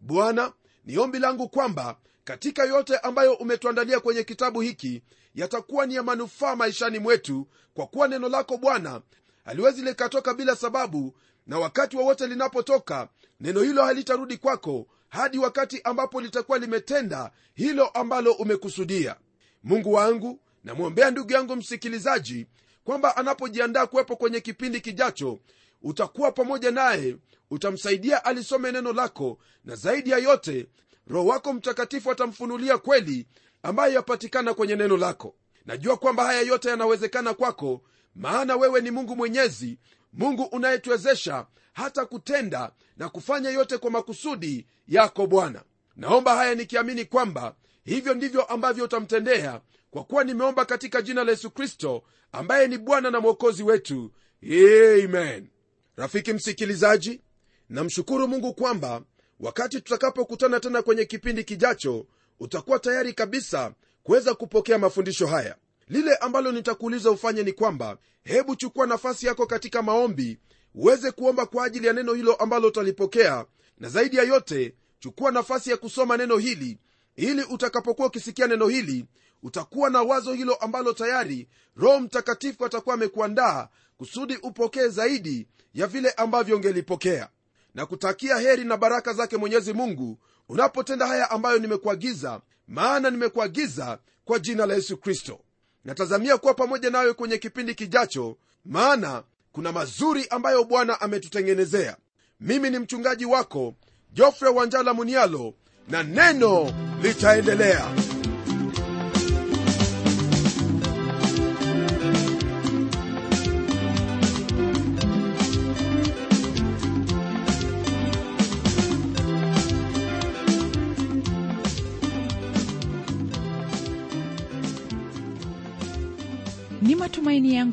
Bwana 0.00 0.52
ni 0.84 0.98
ombi 0.98 1.18
langu 1.18 1.48
kwamba 1.48 1.96
katika 2.24 2.64
yote 2.64 2.96
ambayo 2.98 3.34
umetuandalia 3.34 4.00
kwenye 4.00 4.24
kitabu 4.24 4.60
hiki 4.60 5.02
yatakuwa 5.34 5.86
ni 5.86 5.94
ya 5.94 6.02
manufaa 6.02 6.56
maishani 6.56 6.98
mwetu 6.98 7.48
kwa 7.74 7.86
kuwa 7.86 8.08
neno 8.08 8.28
lako 8.28 8.56
bwana 8.56 9.02
haliwezi 9.44 9.82
likatoka 9.82 10.34
bila 10.34 10.56
sababu 10.56 11.16
na 11.46 11.58
wakati 11.58 11.96
wowote 11.96 12.24
wa 12.24 12.30
linapotoka 12.30 13.08
neno 13.40 13.62
hilo 13.62 13.84
halitarudi 13.84 14.36
kwako 14.36 14.86
hadi 15.08 15.38
wakati 15.38 15.80
ambapo 15.84 16.20
litakuwa 16.20 16.58
limetenda 16.58 17.30
hilo 17.54 17.86
ambalo 17.86 18.32
umekusudia. 18.32 19.16
Mungu 19.62 19.92
wangu 19.92 20.40
namwombea 20.64 21.10
ndugu 21.10 21.32
yangu 21.32 21.56
msikilizaji 21.56 22.46
kwamba 22.84 23.16
anapojiandaa 23.16 23.86
kuwepo 23.86 24.16
kwenye 24.16 24.40
kipindi 24.40 24.80
kijacho 24.80 25.38
utakuwa 25.82 26.32
pamoja 26.32 26.70
naye 26.70 27.16
utamsaidia 27.50 28.24
alisome 28.24 28.72
neno 28.72 28.92
lako 28.92 29.38
na 29.64 29.74
zaidi 29.76 30.10
ya 30.10 30.18
yote 30.18 30.66
roho 31.06 31.26
wako 31.28 31.52
mtakatifu 31.52 32.10
atamfunulia 32.10 32.78
kweli 32.78 33.26
ambayo 33.62 33.92
yapatikana 33.94 34.54
kwenye 34.54 34.76
neno 34.76 34.96
lako. 34.96 35.34
Najua 35.66 35.96
kwamba 35.96 36.24
haya 36.24 36.40
yote 36.40 36.68
yanawezekana 36.68 37.34
kwako 37.34 37.82
maana 38.14 38.56
wewe 38.56 38.80
ni 38.80 38.90
mungu 38.90 39.16
mwenyezi 39.16 39.78
mungu 40.12 40.42
unayetuwezesha 40.42 41.46
hata 41.72 42.06
kutenda 42.06 42.72
na 42.96 43.08
kufanya 43.08 43.50
yote 43.50 43.78
kwa 43.78 43.90
makusudi 43.90 44.66
yako 44.88 45.26
bwana. 45.26 45.62
Naomba 45.96 46.34
haya 46.36 46.54
nikiamini 46.54 47.04
kwamba 47.04 47.54
hivyo 47.84 48.14
ndivyo 48.14 48.42
ambavyo 48.42 48.84
utamtendea 48.84 49.60
kwa 49.90 50.04
kuwa 50.04 50.24
nimeomba 50.24 50.64
katika 50.64 51.02
jina 51.02 51.24
la 51.24 51.30
yesu 51.30 51.50
kristo 51.50 52.02
ambaye 52.32 52.68
ni 52.68 52.78
bwana 52.78 53.10
na 53.10 53.20
mwokozi 53.20 53.62
wetu. 53.62 54.12
Amen. 54.42 55.48
Rafiki 55.96 56.32
msikilizaji 56.32 57.20
namshukuru 57.68 58.28
mungu 58.28 58.54
kwamba 58.54 59.02
wakati 59.42 59.76
tutakapokutana 59.80 60.60
tena 60.60 60.82
kwenye 60.82 61.04
kipindi 61.04 61.44
kijacho 61.44 62.06
utakuwa 62.40 62.78
tayari 62.78 63.12
kabisa 63.12 63.72
kuweza 64.02 64.34
kupokea 64.34 64.78
mafundisho 64.78 65.26
haya. 65.26 65.56
Lile 65.88 66.14
ambalo 66.16 66.52
nitakuuliza 66.52 67.10
ufanye 67.10 67.42
ni 67.42 67.52
kwamba 67.52 67.98
hebu 68.24 68.56
chukua 68.56 68.86
nafasi 68.86 69.26
yako 69.26 69.46
katika 69.46 69.82
maombi 69.82 70.38
uweze 70.74 71.10
kuomba 71.10 71.46
kwa 71.46 71.64
ajili 71.64 71.86
ya 71.86 71.92
neno 71.92 72.12
hilo 72.14 72.34
ambalo 72.34 72.68
utalipokea 72.68 73.46
na 73.78 73.88
zaidi 73.88 74.16
ya 74.16 74.22
yote 74.22 74.74
chukua 74.98 75.30
nafasi 75.30 75.70
ya 75.70 75.76
kusoma 75.76 76.16
neno 76.16 76.36
hili. 76.38 76.78
Ili 77.16 77.42
utakapokuwa 77.42 78.08
ukisikia 78.08 78.46
neno 78.46 78.68
hili 78.68 79.04
utakuwa 79.42 79.90
na 79.90 80.02
wazo 80.02 80.32
hilo 80.32 80.54
ambalo 80.54 80.92
tayari 80.92 81.48
roho 81.76 82.00
mtakatifu 82.00 82.64
atakuwa 82.64 82.94
amekuandaa 82.94 83.68
kusudi 83.96 84.36
upokee 84.36 84.88
zaidi 84.88 85.46
ya 85.74 85.86
vile 85.86 86.10
ambavyo 86.10 86.56
ungelipokea 86.56 87.28
na 87.74 87.86
kutakia 87.86 88.38
heri 88.38 88.64
na 88.64 88.76
baraka 88.76 89.12
zake 89.12 89.36
mwenyezi 89.36 89.72
mungu 89.72 90.18
unapotenda 90.48 91.06
haya 91.06 91.30
ambayo 91.30 91.58
nimekuagiza 91.58 92.40
maana 92.68 93.10
nimekuagiza 93.10 93.98
kwa 94.24 94.38
jina 94.38 94.66
la 94.66 94.74
yesu 94.74 94.96
kristo. 94.96 95.40
Natazamia 95.84 96.38
kuwa 96.38 96.54
pamoja 96.54 96.90
nawe 96.90 97.12
kwenye 97.12 97.38
kipindi 97.38 97.74
kijacho 97.74 98.36
maana 98.64 99.22
kuna 99.52 99.72
mazuri 99.72 100.26
ambayo 100.30 100.64
bwana 100.64 101.00
ametutengenezea. 101.00 101.96
Mimi 102.40 102.70
ni 102.70 102.78
mchungaji 102.78 103.24
wako 103.24 103.74
jofre 104.12 104.48
wanjala 104.48 104.94
munialo 104.94 105.54
na 105.88 106.02
neno 106.02 106.72
litaendelea 107.02 107.94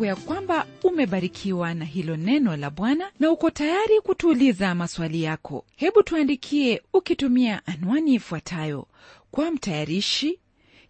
ya 0.09 0.15
kwamba 0.15 0.67
umebarikiwa 0.83 1.73
na 1.73 1.85
hilo 1.85 2.17
neno 2.17 2.57
la 2.57 2.69
bwana 2.69 3.11
na 3.19 3.31
uko 3.31 3.49
tayari 3.49 4.01
kutuuliza 4.01 4.75
maswali 4.75 5.23
yako. 5.23 5.65
Hebu 5.75 6.03
tuandikie 6.03 6.81
ukitumia 6.93 7.67
anwani 7.67 8.13
ifuatayo. 8.13 8.87
Kwa 9.31 9.51
mtayarishi 9.51 10.39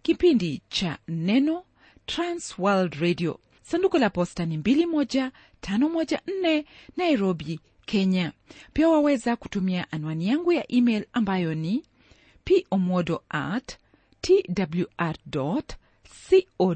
kipindi 0.02 0.62
cha 0.70 0.98
neno 1.08 1.64
transworld 2.06 2.94
radio. 2.94 3.40
Sanduku 3.62 3.98
la 3.98 4.10
posta 4.10 4.46
ni 4.46 4.58
21514 4.58 6.64
nairobi 6.98 7.60
kenya. 7.86 8.32
Pia 8.74 8.90
waweza 8.90 9.36
kutumia 9.36 9.92
anwani 9.92 10.28
yangu 10.28 10.52
ya 10.52 10.72
email 10.72 11.06
ambayo 11.14 11.56
ni 11.56 11.84
pomodo 12.70 13.24
at 13.30 13.78
twr 14.22 15.16
co 16.58 16.76